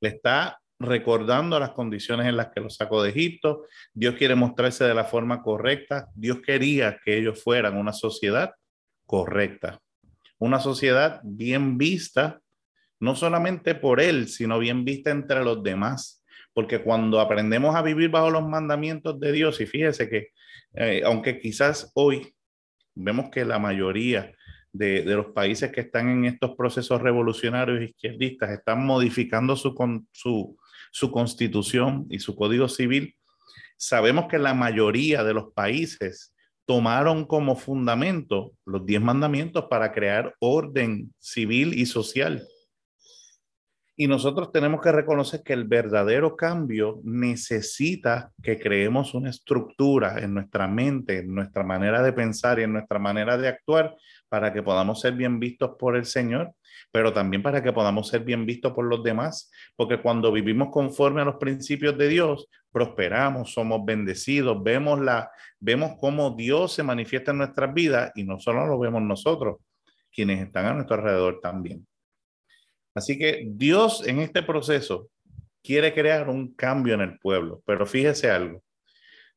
Le 0.00 0.08
está 0.08 0.58
recordando 0.78 1.58
las 1.58 1.70
condiciones 1.70 2.26
en 2.26 2.36
las 2.36 2.48
que 2.48 2.60
los 2.60 2.76
sacó 2.76 3.02
de 3.02 3.10
Egipto. 3.10 3.64
Dios 3.92 4.14
quiere 4.16 4.34
mostrarse 4.34 4.84
de 4.84 4.94
la 4.94 5.04
forma 5.04 5.42
correcta. 5.42 6.08
Dios 6.14 6.40
quería 6.44 6.98
que 7.04 7.16
ellos 7.18 7.42
fueran 7.42 7.76
una 7.76 7.92
sociedad 7.92 8.54
correcta, 9.06 9.80
una 10.38 10.60
sociedad 10.60 11.20
bien 11.22 11.78
vista, 11.78 12.40
no 13.00 13.14
solamente 13.14 13.74
por 13.74 14.00
Él, 14.00 14.28
sino 14.28 14.58
bien 14.58 14.84
vista 14.84 15.10
entre 15.10 15.44
los 15.44 15.62
demás. 15.62 16.22
Porque 16.52 16.82
cuando 16.82 17.20
aprendemos 17.20 17.76
a 17.76 17.82
vivir 17.82 18.10
bajo 18.10 18.30
los 18.30 18.46
mandamientos 18.46 19.20
de 19.20 19.32
Dios, 19.32 19.60
y 19.60 19.66
fíjese 19.66 20.08
que, 20.08 20.28
eh, 20.74 21.02
aunque 21.04 21.38
quizás 21.38 21.90
hoy 21.94 22.34
vemos 22.94 23.30
que 23.30 23.44
la 23.44 23.58
mayoría 23.58 24.32
de, 24.76 25.04
los 25.04 25.26
países 25.26 25.70
que 25.72 25.82
están 25.82 26.08
en 26.08 26.24
estos 26.24 26.54
procesos 26.56 27.00
revolucionarios 27.00 27.82
izquierdistas 27.82 28.50
están 28.50 28.84
modificando 28.84 29.56
su, 29.56 29.74
su, 30.12 30.56
su 30.96 31.10
constitución 31.10 32.06
y 32.08 32.20
su 32.20 32.34
código 32.34 32.70
civil, 32.70 33.16
sabemos 33.76 34.28
que 34.30 34.38
la 34.38 34.54
mayoría 34.54 35.24
de 35.24 35.34
los 35.34 35.52
países 35.52 36.34
tomaron 36.64 37.26
como 37.26 37.54
fundamento 37.54 38.52
los 38.64 38.86
diez 38.86 39.02
mandamientos 39.02 39.66
para 39.66 39.92
crear 39.92 40.34
orden 40.38 41.12
civil 41.18 41.78
y 41.78 41.84
social. 41.84 42.48
Y 43.94 44.06
nosotros 44.06 44.50
tenemos 44.52 44.80
que 44.80 44.90
reconocer 44.90 45.42
que 45.42 45.52
el 45.52 45.64
verdadero 45.64 46.34
cambio 46.34 47.00
necesita 47.04 48.32
que 48.42 48.58
creemos 48.58 49.12
una 49.12 49.28
estructura 49.28 50.20
en 50.20 50.32
nuestra 50.32 50.66
mente, 50.66 51.18
en 51.18 51.34
nuestra 51.34 51.62
manera 51.62 52.02
de 52.02 52.14
pensar 52.14 52.58
y 52.58 52.62
en 52.62 52.72
nuestra 52.72 52.98
manera 52.98 53.36
de 53.36 53.48
actuar 53.48 53.94
para 54.28 54.52
que 54.52 54.62
podamos 54.62 55.00
ser 55.00 55.14
bien 55.14 55.38
vistos 55.38 55.72
por 55.78 55.96
el 55.96 56.04
Señor 56.04 56.52
pero 56.92 57.12
también 57.12 57.42
para 57.42 57.62
que 57.62 57.72
podamos 57.72 58.08
ser 58.08 58.24
bien 58.24 58.46
vistos 58.46 58.72
por 58.72 58.86
los 58.86 59.02
demás, 59.02 59.50
porque 59.76 60.00
cuando 60.00 60.32
vivimos 60.32 60.68
conforme 60.70 61.22
a 61.22 61.24
los 61.24 61.36
principios 61.36 61.96
de 61.98 62.08
Dios, 62.08 62.48
prosperamos, 62.70 63.52
somos 63.52 63.84
bendecidos, 63.84 64.62
vemos 64.62 65.00
la 65.00 65.30
vemos 65.58 65.92
cómo 66.00 66.30
Dios 66.30 66.72
se 66.72 66.82
manifiesta 66.82 67.32
en 67.32 67.38
nuestras 67.38 67.72
vidas 67.72 68.12
y 68.14 68.24
no 68.24 68.38
solo 68.38 68.66
lo 68.66 68.78
vemos 68.78 69.02
nosotros, 69.02 69.56
quienes 70.12 70.40
están 70.40 70.66
a 70.66 70.74
nuestro 70.74 70.96
alrededor 70.96 71.40
también. 71.40 71.86
Así 72.94 73.18
que 73.18 73.44
Dios 73.46 74.06
en 74.06 74.20
este 74.20 74.42
proceso 74.42 75.10
quiere 75.62 75.92
crear 75.92 76.28
un 76.28 76.54
cambio 76.54 76.94
en 76.94 77.02
el 77.02 77.18
pueblo, 77.18 77.62
pero 77.66 77.86
fíjese 77.86 78.30
algo. 78.30 78.62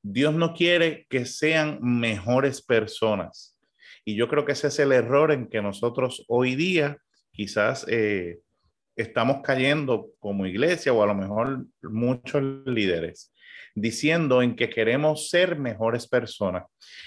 Dios 0.02 0.34
no 0.34 0.54
quiere 0.54 1.06
que 1.10 1.26
sean 1.26 1.80
mejores 1.82 2.62
personas. 2.62 3.59
Y 4.06 4.16
yo 4.16 4.28
creo 4.28 4.46
que 4.46 4.54
ese 4.54 4.68
es 4.68 4.80
el 4.80 4.92
error 4.92 5.32
en 5.32 5.48
que 5.48 5.62
nosotros 5.62 6.26
hoy 6.28 6.56
día 6.56 6.98
quizás 7.32 7.86
eh, 7.88 8.40
estamos 8.96 9.42
cayendo 9.44 10.10
como 10.20 10.46
iglesia 10.46 10.94
o 10.94 11.04
a 11.04 11.08
lo 11.08 11.16
mejor 11.16 11.66
muchos 11.82 12.44
líderes 12.66 13.34
diciendo 13.76 14.42
en 14.42 14.56
que 14.56 14.70
queremos 14.70 15.30
ser 15.30 15.58
mejores 15.58 16.08
personas. 16.08 16.64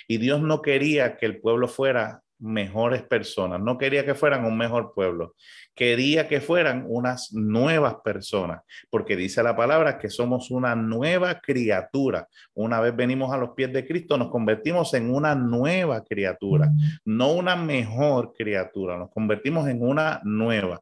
Y 0.09 0.19
Dios 0.19 0.41
no 0.41 0.63
quería 0.63 1.17
que 1.17 1.27
el 1.27 1.41
pueblo 1.41 1.69
fuera 1.69 2.23
mejores 2.43 3.03
personas, 3.03 3.61
no 3.61 3.79
quería 3.79 4.05
que 4.05 4.15
fueran 4.15 4.45
un 4.45 4.59
mejor 4.59 4.93
pueblo, 4.95 5.35
quería 5.75 6.29
que 6.29 6.41
fueran 6.41 6.85
unas 6.89 7.33
nuevas 7.33 7.97
personas, 8.05 8.63
porque 8.91 9.17
dice 9.17 9.43
la 9.43 9.57
palabra 9.57 9.99
que 9.99 10.11
somos 10.11 10.51
una 10.51 10.75
nueva 10.75 11.41
criatura. 11.41 12.29
Una 12.55 12.81
vez 12.81 12.95
venimos 12.95 13.33
a 13.33 13.37
los 13.37 13.51
pies 13.51 13.73
de 13.73 13.87
Cristo, 13.87 14.19
nos 14.19 14.31
convertimos 14.31 14.93
en 14.95 15.15
una 15.15 15.35
nueva 15.35 16.03
criatura, 16.05 16.71
no 17.05 17.33
una 17.33 17.55
mejor 17.55 18.35
criatura, 18.37 18.99
nos 18.99 19.11
convertimos 19.11 19.69
en 19.69 19.83
una 19.83 20.21
nueva. 20.25 20.81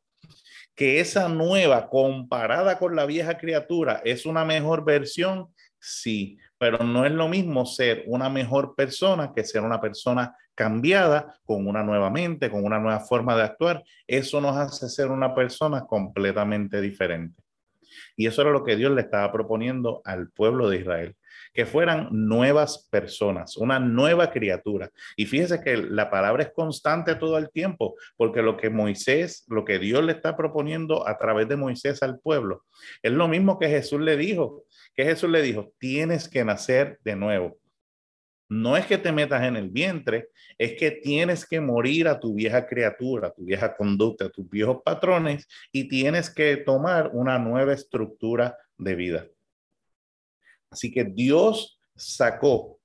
Que 0.75 1.01
esa 1.01 1.29
nueva 1.29 1.91
comparada 1.91 2.79
con 2.79 2.97
la 2.97 3.05
vieja 3.05 3.37
criatura 3.37 4.01
es 4.03 4.25
una 4.25 4.47
mejor 4.47 4.85
versión, 4.85 5.49
sí, 5.79 6.39
pero 6.61 6.85
no 6.85 7.07
es 7.07 7.13
lo 7.13 7.27
mismo 7.27 7.65
ser 7.65 8.05
una 8.07 8.29
mejor 8.29 8.75
persona 8.75 9.33
que 9.35 9.45
ser 9.45 9.63
una 9.63 9.81
persona 9.81 10.37
cambiada 10.55 11.41
con 11.47 11.67
una 11.67 11.83
nueva 11.83 12.11
mente, 12.11 12.51
con 12.51 12.67
una 12.67 12.79
nueva 12.79 13.01
forma 13.01 13.35
de 13.35 13.45
actuar. 13.45 13.83
Eso 14.07 14.43
nos 14.43 14.59
hace 14.59 14.91
ser 14.91 15.11
una 15.11 15.35
persona 15.35 15.87
completamente 15.87 16.83
diferente. 16.83 17.43
Y 18.15 18.27
eso 18.27 18.43
era 18.43 18.51
lo 18.51 18.63
que 18.63 18.77
Dios 18.77 18.93
le 18.93 19.01
estaba 19.01 19.33
proponiendo 19.33 20.03
al 20.05 20.29
pueblo 20.33 20.69
de 20.69 20.81
Israel, 20.81 21.17
que 21.53 21.67
fueran 21.67 22.09
nuevas 22.11 22.89
personas, 22.91 23.57
una 23.57 23.79
nueva 23.79 24.31
criatura. 24.31 24.91
Y 25.17 25.27
fíjese 25.27 25.61
que 25.61 25.77
la 25.77 26.11
palabra 26.11 26.45
es 26.45 26.53
constante 26.53 27.15
todo 27.15 27.39
el 27.39 27.51
tiempo, 27.51 27.97
porque 28.17 28.43
lo 28.43 28.57
que 28.57 28.71
Moisés, 28.71 29.45
lo 29.49 29.65
que 29.65 29.79
Dios 29.79 30.05
le 30.05 30.13
está 30.13 30.37
proponiendo 30.37 31.07
a 31.07 31.19
través 31.19 31.49
de 31.49 31.57
Moisés 31.57 32.03
al 32.03 32.19
pueblo, 32.19 32.65
es 33.03 33.13
lo 33.13 33.29
mismo 33.29 33.59
que 33.59 33.69
Jesús 33.69 34.01
le 34.01 34.17
dijo 34.17 34.65
que 34.95 35.05
Jesús 35.05 35.31
le 35.31 35.43
dijo, 35.43 35.73
tienes 35.79 36.29
que 36.29 36.45
nacer 36.45 36.99
de 37.05 37.17
nuevo. 37.17 37.59
No 38.49 38.77
es 38.77 38.85
que 38.87 38.99
te 38.99 39.13
metas 39.13 39.45
en 39.45 39.57
el 39.57 39.71
vientre, 39.71 40.29
es 40.59 40.75
que 40.75 40.91
tienes 40.91 41.47
que 41.47 41.61
morir 41.61 42.09
a 42.09 42.19
tu 42.19 42.35
vieja 42.35 42.67
criatura, 42.67 43.29
a 43.29 43.33
tu 43.33 43.45
vieja 43.45 43.77
conducta, 43.77 44.25
a 44.25 44.31
tus 44.31 44.49
viejos 44.51 44.79
patrones 44.85 45.47
y 45.71 45.87
tienes 45.87 46.31
que 46.31 46.57
tomar 46.57 47.11
una 47.13 47.39
nueva 47.39 47.73
estructura 47.73 48.57
de 48.77 48.95
vida. 48.97 49.27
Así 50.71 50.93
que 50.93 51.05
Dios 51.05 51.81
sacó 51.97 52.79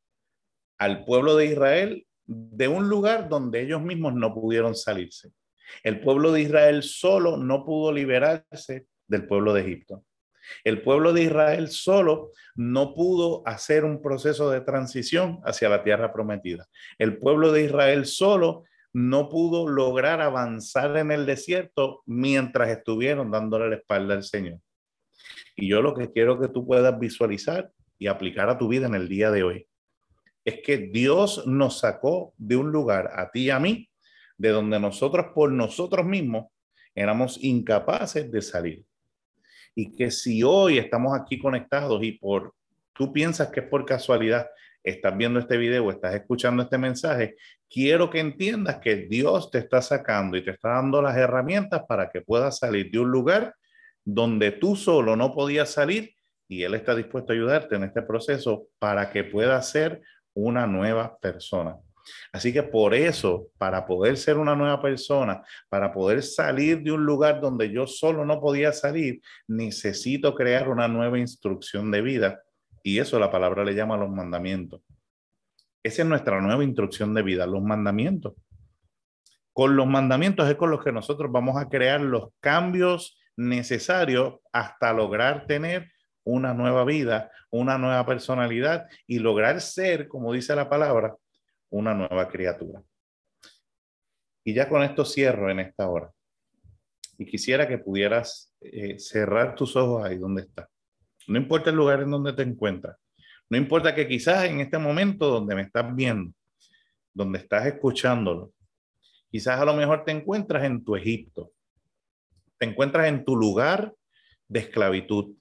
al 0.77 1.05
pueblo 1.05 1.35
de 1.35 1.45
Israel 1.45 2.07
de 2.25 2.67
un 2.67 2.89
lugar 2.89 3.29
donde 3.29 3.61
ellos 3.61 3.81
mismos 3.81 4.13
no 4.13 4.33
pudieron 4.33 4.75
salirse. 4.75 5.31
El 5.83 6.01
pueblo 6.01 6.31
de 6.31 6.41
Israel 6.41 6.83
solo 6.83 7.37
no 7.37 7.65
pudo 7.65 7.91
liberarse 7.91 8.87
del 9.07 9.27
pueblo 9.27 9.53
de 9.53 9.61
Egipto. 9.61 10.03
El 10.63 10.81
pueblo 10.81 11.13
de 11.13 11.23
Israel 11.23 11.69
solo 11.69 12.31
no 12.55 12.93
pudo 12.93 13.41
hacer 13.47 13.83
un 13.83 14.01
proceso 14.01 14.49
de 14.51 14.61
transición 14.61 15.39
hacia 15.43 15.69
la 15.69 15.83
tierra 15.83 16.13
prometida. 16.13 16.67
El 16.99 17.17
pueblo 17.17 17.51
de 17.51 17.63
Israel 17.63 18.05
solo 18.05 18.63
no 18.93 19.29
pudo 19.29 19.67
lograr 19.67 20.21
avanzar 20.21 20.95
en 20.97 21.11
el 21.11 21.25
desierto 21.25 22.01
mientras 22.05 22.69
estuvieron 22.69 23.31
dándole 23.31 23.69
la 23.69 23.75
espalda 23.77 24.13
al 24.13 24.23
Señor. 24.23 24.59
Y 25.55 25.67
yo 25.69 25.81
lo 25.81 25.93
que 25.93 26.11
quiero 26.11 26.39
que 26.39 26.49
tú 26.49 26.65
puedas 26.65 26.99
visualizar 26.99 27.71
y 27.97 28.07
aplicar 28.07 28.49
a 28.49 28.57
tu 28.57 28.67
vida 28.67 28.87
en 28.87 28.95
el 28.95 29.07
día 29.07 29.31
de 29.31 29.43
hoy 29.43 29.67
es 30.43 30.59
que 30.63 30.77
Dios 30.77 31.47
nos 31.47 31.79
sacó 31.79 32.33
de 32.37 32.55
un 32.55 32.71
lugar, 32.71 33.09
a 33.15 33.31
ti 33.31 33.45
y 33.45 33.49
a 33.49 33.59
mí, 33.59 33.89
de 34.37 34.49
donde 34.49 34.79
nosotros 34.79 35.27
por 35.33 35.51
nosotros 35.51 36.05
mismos 36.05 36.47
éramos 36.93 37.39
incapaces 37.41 38.31
de 38.31 38.41
salir. 38.41 38.85
Y 39.73 39.95
que 39.95 40.11
si 40.11 40.43
hoy 40.43 40.77
estamos 40.77 41.17
aquí 41.17 41.39
conectados 41.39 42.03
y 42.03 42.13
por 42.13 42.53
tú 42.93 43.11
piensas 43.11 43.49
que 43.49 43.61
es 43.61 43.67
por 43.67 43.85
casualidad 43.85 44.47
estás 44.83 45.17
viendo 45.17 45.39
este 45.39 45.57
video 45.57 45.89
estás 45.89 46.13
escuchando 46.13 46.61
este 46.61 46.77
mensaje, 46.77 47.35
quiero 47.67 48.09
que 48.11 48.19
entiendas 48.19 48.77
que 48.77 48.95
Dios 48.95 49.49
te 49.49 49.57
está 49.57 49.81
sacando 49.81 50.37
y 50.37 50.45
te 50.45 50.51
está 50.51 50.69
dando 50.69 51.01
las 51.01 51.17
herramientas 51.17 51.81
para 51.87 52.09
que 52.11 52.21
puedas 52.21 52.59
salir 52.59 52.91
de 52.91 52.99
un 52.99 53.09
lugar 53.09 53.55
donde 54.05 54.51
tú 54.51 54.75
solo 54.75 55.15
no 55.15 55.33
podías 55.33 55.71
salir 55.71 56.15
y 56.47 56.63
Él 56.63 56.75
está 56.75 56.95
dispuesto 56.95 57.33
a 57.33 57.35
ayudarte 57.35 57.75
en 57.75 57.83
este 57.83 58.03
proceso 58.03 58.67
para 58.79 59.11
que 59.11 59.23
puedas 59.23 59.69
ser 59.69 60.01
una 60.33 60.67
nueva 60.67 61.17
persona. 61.17 61.77
Así 62.31 62.53
que 62.53 62.61
por 62.61 62.93
eso, 62.93 63.47
para 63.57 63.87
poder 63.87 64.15
ser 64.17 64.37
una 64.37 64.55
nueva 64.55 64.79
persona, 64.79 65.41
para 65.69 65.91
poder 65.91 66.21
salir 66.21 66.83
de 66.83 66.91
un 66.91 67.03
lugar 67.03 67.41
donde 67.41 67.71
yo 67.71 67.87
solo 67.87 68.23
no 68.25 68.39
podía 68.39 68.71
salir, 68.73 69.21
necesito 69.47 70.35
crear 70.35 70.69
una 70.69 70.87
nueva 70.87 71.17
instrucción 71.17 71.89
de 71.89 72.01
vida. 72.01 72.43
Y 72.83 72.99
eso 72.99 73.17
la 73.17 73.31
palabra 73.31 73.63
le 73.63 73.73
llama 73.73 73.97
los 73.97 74.11
mandamientos. 74.11 74.81
Esa 75.81 76.03
es 76.03 76.07
nuestra 76.07 76.39
nueva 76.41 76.63
instrucción 76.63 77.15
de 77.15 77.23
vida, 77.23 77.47
los 77.47 77.63
mandamientos. 77.63 78.33
Con 79.51 79.75
los 79.75 79.87
mandamientos 79.87 80.47
es 80.47 80.55
con 80.55 80.69
los 80.69 80.83
que 80.83 80.91
nosotros 80.91 81.31
vamos 81.31 81.57
a 81.57 81.69
crear 81.69 82.01
los 82.01 82.29
cambios 82.39 83.17
necesarios 83.37 84.35
hasta 84.51 84.93
lograr 84.93 85.45
tener 85.45 85.91
una 86.23 86.53
nueva 86.53 86.83
vida, 86.85 87.31
una 87.49 87.77
nueva 87.77 88.05
personalidad 88.05 88.87
y 89.07 89.19
lograr 89.19 89.61
ser, 89.61 90.07
como 90.07 90.33
dice 90.33 90.55
la 90.55 90.69
palabra, 90.69 91.15
una 91.69 91.93
nueva 91.93 92.27
criatura. 92.27 92.81
Y 94.43 94.53
ya 94.53 94.69
con 94.69 94.83
esto 94.83 95.05
cierro 95.05 95.49
en 95.49 95.59
esta 95.59 95.87
hora. 95.89 96.11
Y 97.17 97.25
quisiera 97.25 97.67
que 97.67 97.77
pudieras 97.77 98.53
eh, 98.61 98.99
cerrar 98.99 99.55
tus 99.55 99.75
ojos 99.75 100.05
ahí 100.05 100.17
donde 100.17 100.43
estás. 100.43 100.67
No 101.27 101.37
importa 101.37 101.69
el 101.69 101.75
lugar 101.75 102.01
en 102.01 102.11
donde 102.11 102.33
te 102.33 102.43
encuentras. 102.43 102.97
No 103.49 103.57
importa 103.57 103.93
que 103.93 104.07
quizás 104.07 104.45
en 104.45 104.59
este 104.59 104.77
momento 104.77 105.29
donde 105.29 105.55
me 105.55 105.61
estás 105.61 105.95
viendo, 105.95 106.33
donde 107.13 107.39
estás 107.39 107.65
escuchándolo, 107.67 108.51
quizás 109.29 109.59
a 109.59 109.65
lo 109.65 109.73
mejor 109.73 110.03
te 110.03 110.11
encuentras 110.11 110.63
en 110.63 110.83
tu 110.83 110.95
Egipto. 110.95 111.51
Te 112.57 112.65
encuentras 112.65 113.07
en 113.07 113.25
tu 113.25 113.35
lugar 113.35 113.93
de 114.47 114.59
esclavitud. 114.59 115.35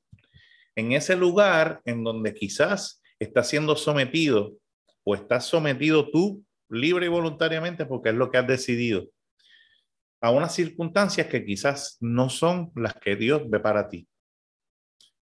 En 0.77 0.92
ese 0.92 1.16
lugar 1.16 1.81
en 1.85 2.03
donde 2.03 2.35
quizás 2.35 3.03
estás 3.18 3.48
siendo 3.48 3.77
sometido 3.77 4.55
o 5.05 5.14
estás 5.14 5.46
sometido 5.46 6.11
tú 6.11 6.44
libre 6.68 7.07
y 7.07 7.11
voluntariamente 7.11 7.87
porque 7.87 8.09
es 8.09 8.14
lo 8.14 8.31
que 8.31 8.38
has 8.38 8.46
decidido 8.46 9.07
a 10.24 10.31
unas 10.31 10.55
circunstancias 10.55 11.27
que 11.27 11.44
quizás 11.44 11.98
no 12.00 12.31
son 12.31 12.72
las 12.74 12.94
que 12.94 13.14
Dios 13.14 13.42
ve 13.46 13.61
para 13.61 13.90
ti. 13.90 14.09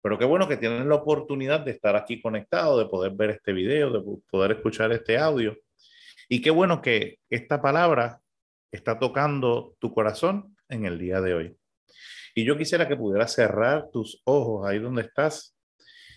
Pero 0.02 0.18
qué 0.18 0.26
bueno 0.26 0.48
que 0.48 0.58
tienes 0.58 0.88
la 0.88 0.96
oportunidad 0.96 1.60
de 1.60 1.70
estar 1.70 1.96
aquí 1.96 2.20
conectado, 2.20 2.80
de 2.80 2.88
poder 2.88 3.14
ver 3.14 3.30
este 3.30 3.54
video, 3.54 3.92
de 3.92 4.22
poder 4.28 4.54
escuchar 4.54 4.92
este 4.92 5.20
audio. 5.20 5.56
Y 6.28 6.42
qué 6.42 6.50
bueno 6.50 6.82
que 6.82 7.20
esta 7.30 7.62
palabra 7.62 8.22
está 8.72 8.98
tocando 8.98 9.76
tu 9.78 9.94
corazón 9.94 10.58
en 10.68 10.86
el 10.86 10.98
día 10.98 11.22
de 11.22 11.34
hoy. 11.36 11.58
Y 12.38 12.46
yo 12.46 12.56
quisiera 12.56 12.88
que 12.88 12.96
pudieras 12.96 13.34
cerrar 13.34 13.90
tus 13.92 14.22
ojos 14.24 14.70
ahí 14.70 14.78
donde 14.78 15.02
estás 15.02 15.58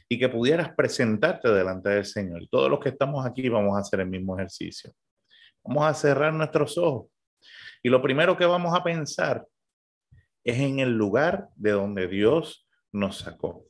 y 0.06 0.18
que 0.18 0.28
pudieras 0.28 0.74
presentarte 0.76 1.48
delante 1.48 1.88
del 1.88 2.04
Señor. 2.04 2.46
Todos 2.50 2.68
los 2.68 2.78
que 2.78 2.90
estamos 2.90 3.24
aquí 3.24 3.48
vamos 3.48 3.74
a 3.74 3.80
hacer 3.80 4.00
el 4.00 4.08
mismo 4.08 4.36
ejercicio. 4.36 4.92
Vamos 5.64 5.86
a 5.86 5.94
cerrar 5.94 6.34
nuestros 6.34 6.76
ojos. 6.76 7.10
Y 7.82 7.88
lo 7.88 8.02
primero 8.02 8.36
que 8.36 8.44
vamos 8.44 8.78
a 8.78 8.84
pensar 8.84 9.46
es 10.44 10.58
en 10.58 10.80
el 10.80 10.90
lugar 10.90 11.48
de 11.56 11.70
donde 11.70 12.06
Dios 12.06 12.68
nos 12.92 13.20
sacó. 13.20 13.64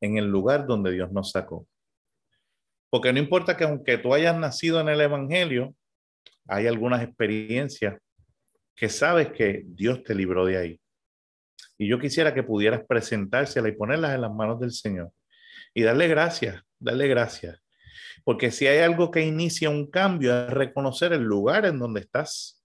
En 0.00 0.16
el 0.16 0.26
lugar 0.26 0.66
donde 0.66 0.90
Dios 0.90 1.12
nos 1.12 1.30
sacó. 1.30 1.64
Porque 2.90 3.12
no 3.12 3.20
importa 3.20 3.56
que 3.56 3.62
aunque 3.62 3.98
tú 3.98 4.12
hayas 4.12 4.36
nacido 4.36 4.80
en 4.80 4.88
el 4.88 5.00
Evangelio, 5.00 5.76
hay 6.48 6.66
algunas 6.66 7.04
experiencias 7.04 8.02
que 8.74 8.88
sabes 8.88 9.32
que 9.32 9.62
Dios 9.66 10.02
te 10.02 10.14
libró 10.14 10.46
de 10.46 10.56
ahí. 10.56 10.80
Y 11.78 11.88
yo 11.88 11.98
quisiera 11.98 12.34
que 12.34 12.42
pudieras 12.42 12.82
presentársela 12.86 13.68
y 13.68 13.72
ponerlas 13.72 14.14
en 14.14 14.20
las 14.20 14.32
manos 14.32 14.60
del 14.60 14.72
Señor. 14.72 15.10
Y 15.74 15.82
darle 15.82 16.08
gracias, 16.08 16.62
darle 16.78 17.08
gracias. 17.08 17.60
Porque 18.24 18.50
si 18.50 18.66
hay 18.66 18.78
algo 18.78 19.10
que 19.10 19.22
inicia 19.22 19.70
un 19.70 19.90
cambio 19.90 20.44
es 20.44 20.50
reconocer 20.50 21.12
el 21.12 21.22
lugar 21.22 21.66
en 21.66 21.78
donde 21.78 22.00
estás. 22.00 22.62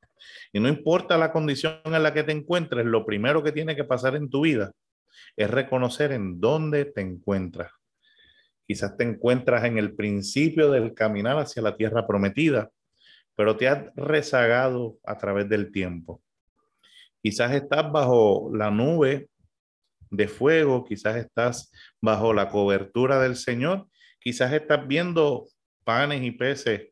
Y 0.54 0.60
no 0.60 0.68
importa 0.68 1.18
la 1.18 1.32
condición 1.32 1.80
en 1.86 2.04
la 2.04 2.14
que 2.14 2.24
te 2.24 2.32
encuentres, 2.32 2.86
lo 2.86 3.06
primero 3.06 3.44
que 3.44 3.52
tiene 3.52 3.76
que 3.76 3.84
pasar 3.84 4.16
en 4.16 4.30
tu 4.30 4.42
vida 4.42 4.72
es 5.36 5.50
reconocer 5.50 6.12
en 6.12 6.40
dónde 6.40 6.86
te 6.86 7.02
encuentras. 7.02 7.72
Quizás 8.66 8.98
te 8.98 9.04
encuentras 9.04 9.64
en 9.66 9.78
el 9.78 9.96
principio 9.96 10.70
del 10.72 10.94
caminar 10.94 11.38
hacia 11.38 11.62
la 11.62 11.78
tierra 11.78 12.06
prometida, 12.06 12.70
pero 13.38 13.56
te 13.56 13.68
has 13.68 13.94
rezagado 13.96 14.98
a 15.06 15.16
través 15.16 15.48
del 15.48 15.72
tiempo. 15.72 16.24
Quizás 17.22 17.54
estás 17.54 17.90
bajo 17.92 18.50
la 18.52 18.72
nube 18.72 19.30
de 20.10 20.28
fuego, 20.28 20.84
quizás 20.84 21.18
estás 21.18 21.72
bajo 22.02 22.34
la 22.34 22.50
cobertura 22.50 23.22
del 23.22 23.36
Señor, 23.36 23.88
quizás 24.20 24.52
estás 24.54 24.88
viendo 24.88 25.48
panes 25.84 26.24
y 26.24 26.32
peces, 26.32 26.90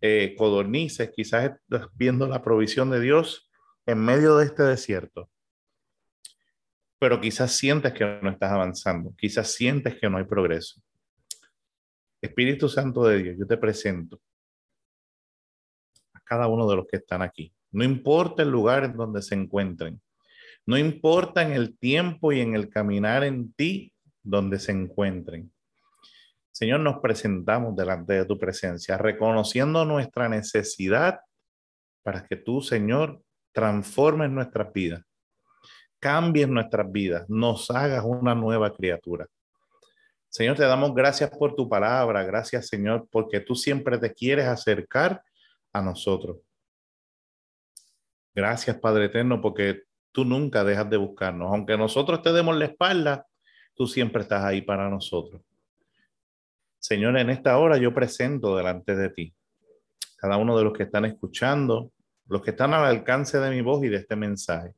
eh, 0.00 0.36
codornices, 0.38 1.10
quizás 1.10 1.50
estás 1.50 1.88
viendo 1.94 2.28
la 2.28 2.40
provisión 2.40 2.90
de 2.90 3.00
Dios 3.00 3.50
en 3.84 3.98
medio 3.98 4.36
de 4.36 4.46
este 4.46 4.62
desierto, 4.62 5.28
pero 7.00 7.20
quizás 7.20 7.50
sientes 7.50 7.92
que 7.94 8.20
no 8.22 8.30
estás 8.30 8.52
avanzando, 8.52 9.12
quizás 9.18 9.50
sientes 9.50 9.96
que 9.96 10.08
no 10.08 10.18
hay 10.18 10.24
progreso. 10.24 10.80
Espíritu 12.22 12.68
Santo 12.68 13.04
de 13.04 13.22
Dios, 13.22 13.36
yo 13.40 13.46
te 13.46 13.56
presento 13.56 14.20
cada 16.24 16.48
uno 16.48 16.68
de 16.68 16.76
los 16.76 16.86
que 16.86 16.96
están 16.96 17.22
aquí. 17.22 17.52
No 17.70 17.84
importa 17.84 18.42
el 18.42 18.50
lugar 18.50 18.84
en 18.84 18.96
donde 18.96 19.22
se 19.22 19.34
encuentren, 19.34 20.00
no 20.66 20.78
importa 20.78 21.42
en 21.42 21.52
el 21.52 21.76
tiempo 21.78 22.32
y 22.32 22.40
en 22.40 22.54
el 22.54 22.68
caminar 22.68 23.24
en 23.24 23.52
ti 23.52 23.92
donde 24.22 24.58
se 24.58 24.72
encuentren. 24.72 25.52
Señor, 26.50 26.80
nos 26.80 27.00
presentamos 27.00 27.74
delante 27.76 28.14
de 28.14 28.24
tu 28.24 28.38
presencia, 28.38 28.96
reconociendo 28.96 29.84
nuestra 29.84 30.28
necesidad 30.28 31.20
para 32.02 32.24
que 32.24 32.36
tú, 32.36 32.62
Señor, 32.62 33.20
transformes 33.52 34.30
nuestras 34.30 34.72
vidas, 34.72 35.02
cambies 35.98 36.48
nuestras 36.48 36.90
vidas, 36.90 37.28
nos 37.28 37.70
hagas 37.70 38.04
una 38.04 38.34
nueva 38.34 38.72
criatura. 38.72 39.26
Señor, 40.28 40.56
te 40.56 40.64
damos 40.64 40.94
gracias 40.94 41.30
por 41.30 41.54
tu 41.54 41.68
palabra, 41.68 42.24
gracias, 42.24 42.68
Señor, 42.68 43.06
porque 43.10 43.40
tú 43.40 43.54
siempre 43.54 43.98
te 43.98 44.12
quieres 44.12 44.46
acercar 44.46 45.22
a 45.74 45.82
nosotros. 45.82 46.38
Gracias, 48.34 48.78
Padre 48.78 49.06
Eterno, 49.06 49.42
porque 49.42 49.82
tú 50.10 50.24
nunca 50.24 50.64
dejas 50.64 50.88
de 50.88 50.96
buscarnos. 50.96 51.52
Aunque 51.52 51.76
nosotros 51.76 52.22
te 52.22 52.32
demos 52.32 52.56
la 52.56 52.64
espalda, 52.64 53.26
tú 53.74 53.86
siempre 53.86 54.22
estás 54.22 54.42
ahí 54.42 54.62
para 54.62 54.88
nosotros. 54.88 55.42
Señor, 56.78 57.18
en 57.18 57.28
esta 57.28 57.58
hora 57.58 57.76
yo 57.76 57.92
presento 57.92 58.56
delante 58.56 58.96
de 58.96 59.10
ti 59.10 59.34
cada 60.24 60.38
uno 60.38 60.56
de 60.56 60.64
los 60.64 60.72
que 60.72 60.84
están 60.84 61.04
escuchando, 61.04 61.92
los 62.28 62.40
que 62.40 62.52
están 62.52 62.72
al 62.72 62.86
alcance 62.86 63.38
de 63.38 63.50
mi 63.50 63.60
voz 63.60 63.84
y 63.84 63.88
de 63.88 63.98
este 63.98 64.16
mensaje. 64.16 64.72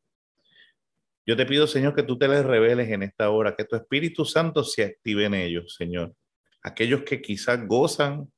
Yo 1.25 1.37
te 1.37 1.47
pido, 1.47 1.69
Señor, 1.69 1.95
que 1.95 2.03
tú 2.03 2.19
te 2.19 2.27
les 2.27 2.45
reveles 2.45 2.89
en 2.89 3.05
esta 3.05 3.31
hora, 3.31 3.55
que 3.55 3.65
tu 3.65 3.77
Espíritu 3.77 4.25
Santo 4.25 4.65
se 4.65 4.83
active 4.83 5.25
en 5.25 5.35
ellos, 5.35 5.77
Señor. 5.77 6.17
Aquellos 6.63 7.03
que 7.03 7.23
quizás 7.23 7.65
gozan 7.65 8.29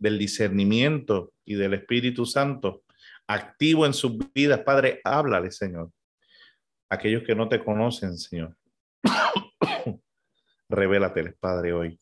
del 0.00 0.18
discernimiento 0.18 1.32
y 1.44 1.54
del 1.54 1.74
Espíritu 1.74 2.26
Santo 2.26 2.82
activo 3.28 3.86
en 3.86 3.94
sus 3.94 4.12
vidas, 4.34 4.60
Padre, 4.60 5.00
háblale, 5.04 5.52
Señor. 5.52 5.92
Aquellos 6.88 7.22
que 7.22 7.36
no 7.36 7.48
te 7.48 7.62
conocen, 7.62 8.18
Señor, 8.18 8.56
revélateles, 10.68 11.34
Padre, 11.38 11.72
hoy. 11.72 12.00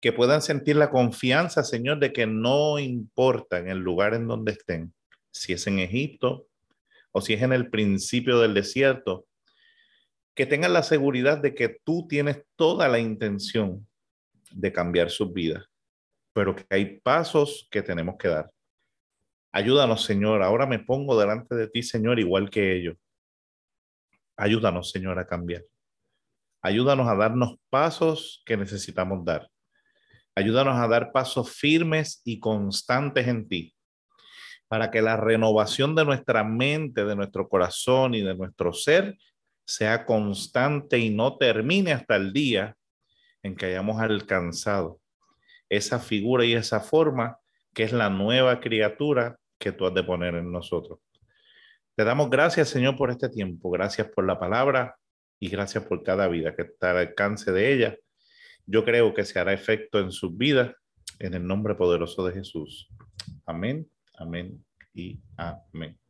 Que 0.00 0.12
puedan 0.12 0.42
sentir 0.42 0.74
la 0.74 0.90
confianza, 0.90 1.62
Señor, 1.62 2.00
de 2.00 2.12
que 2.12 2.26
no 2.26 2.80
importa 2.80 3.58
en 3.58 3.68
el 3.68 3.78
lugar 3.78 4.14
en 4.14 4.26
donde 4.26 4.52
estén, 4.52 4.92
si 5.30 5.52
es 5.52 5.64
en 5.68 5.78
Egipto 5.78 6.48
o 7.12 7.20
si 7.20 7.34
es 7.34 7.42
en 7.42 7.52
el 7.52 7.70
principio 7.70 8.40
del 8.40 8.54
desierto, 8.54 9.26
que 10.34 10.46
tengan 10.46 10.72
la 10.72 10.82
seguridad 10.82 11.38
de 11.38 11.54
que 11.54 11.80
tú 11.84 12.08
tienes 12.08 12.42
toda 12.56 12.88
la 12.88 12.98
intención 12.98 13.86
de 14.50 14.72
cambiar 14.72 15.10
sus 15.10 15.32
vidas, 15.32 15.64
pero 16.32 16.56
que 16.56 16.64
hay 16.70 17.00
pasos 17.00 17.68
que 17.70 17.82
tenemos 17.82 18.16
que 18.18 18.28
dar. 18.28 18.50
Ayúdanos, 19.52 20.04
Señor. 20.04 20.42
Ahora 20.42 20.66
me 20.66 20.78
pongo 20.78 21.18
delante 21.18 21.54
de 21.54 21.68
ti, 21.68 21.82
Señor, 21.82 22.18
igual 22.18 22.48
que 22.48 22.74
ellos. 22.74 22.96
Ayúdanos, 24.36 24.90
Señor, 24.90 25.18
a 25.18 25.26
cambiar. 25.26 25.62
Ayúdanos 26.62 27.06
a 27.06 27.14
darnos 27.14 27.56
pasos 27.68 28.42
que 28.46 28.56
necesitamos 28.56 29.24
dar. 29.24 29.48
Ayúdanos 30.34 30.78
a 30.78 30.88
dar 30.88 31.12
pasos 31.12 31.50
firmes 31.50 32.22
y 32.24 32.40
constantes 32.40 33.28
en 33.28 33.46
ti, 33.46 33.74
para 34.68 34.90
que 34.90 35.02
la 35.02 35.18
renovación 35.18 35.94
de 35.94 36.06
nuestra 36.06 36.44
mente, 36.44 37.04
de 37.04 37.14
nuestro 37.14 37.46
corazón 37.48 38.14
y 38.14 38.22
de 38.22 38.34
nuestro 38.34 38.72
ser 38.72 39.18
sea 39.66 40.06
constante 40.06 40.98
y 40.98 41.10
no 41.10 41.36
termine 41.36 41.92
hasta 41.92 42.16
el 42.16 42.32
día 42.32 42.74
en 43.42 43.54
que 43.54 43.66
hayamos 43.66 44.00
alcanzado 44.00 45.01
esa 45.76 45.98
figura 45.98 46.44
y 46.44 46.54
esa 46.54 46.80
forma 46.80 47.38
que 47.74 47.84
es 47.84 47.92
la 47.92 48.10
nueva 48.10 48.60
criatura 48.60 49.36
que 49.58 49.72
tú 49.72 49.86
has 49.86 49.94
de 49.94 50.04
poner 50.04 50.34
en 50.34 50.52
nosotros. 50.52 50.98
Te 51.94 52.04
damos 52.04 52.30
gracias, 52.30 52.68
Señor, 52.68 52.96
por 52.96 53.10
este 53.10 53.28
tiempo. 53.28 53.70
Gracias 53.70 54.08
por 54.08 54.26
la 54.26 54.38
palabra 54.38 54.96
y 55.38 55.48
gracias 55.48 55.84
por 55.84 56.02
cada 56.02 56.28
vida 56.28 56.54
que 56.54 56.62
está 56.62 56.90
al 56.90 56.98
alcance 56.98 57.52
de 57.52 57.72
ella 57.72 57.96
yo 58.66 58.84
creo 58.84 59.12
que 59.14 59.24
se 59.24 59.38
hará 59.38 59.52
efecto 59.52 59.98
en 59.98 60.12
sus 60.12 60.36
vidas 60.36 60.74
en 61.18 61.34
el 61.34 61.46
nombre 61.46 61.74
poderoso 61.74 62.24
de 62.26 62.32
Jesús. 62.32 62.88
Amén, 63.46 63.88
amén 64.18 64.64
y 64.94 65.20
amén. 65.36 66.01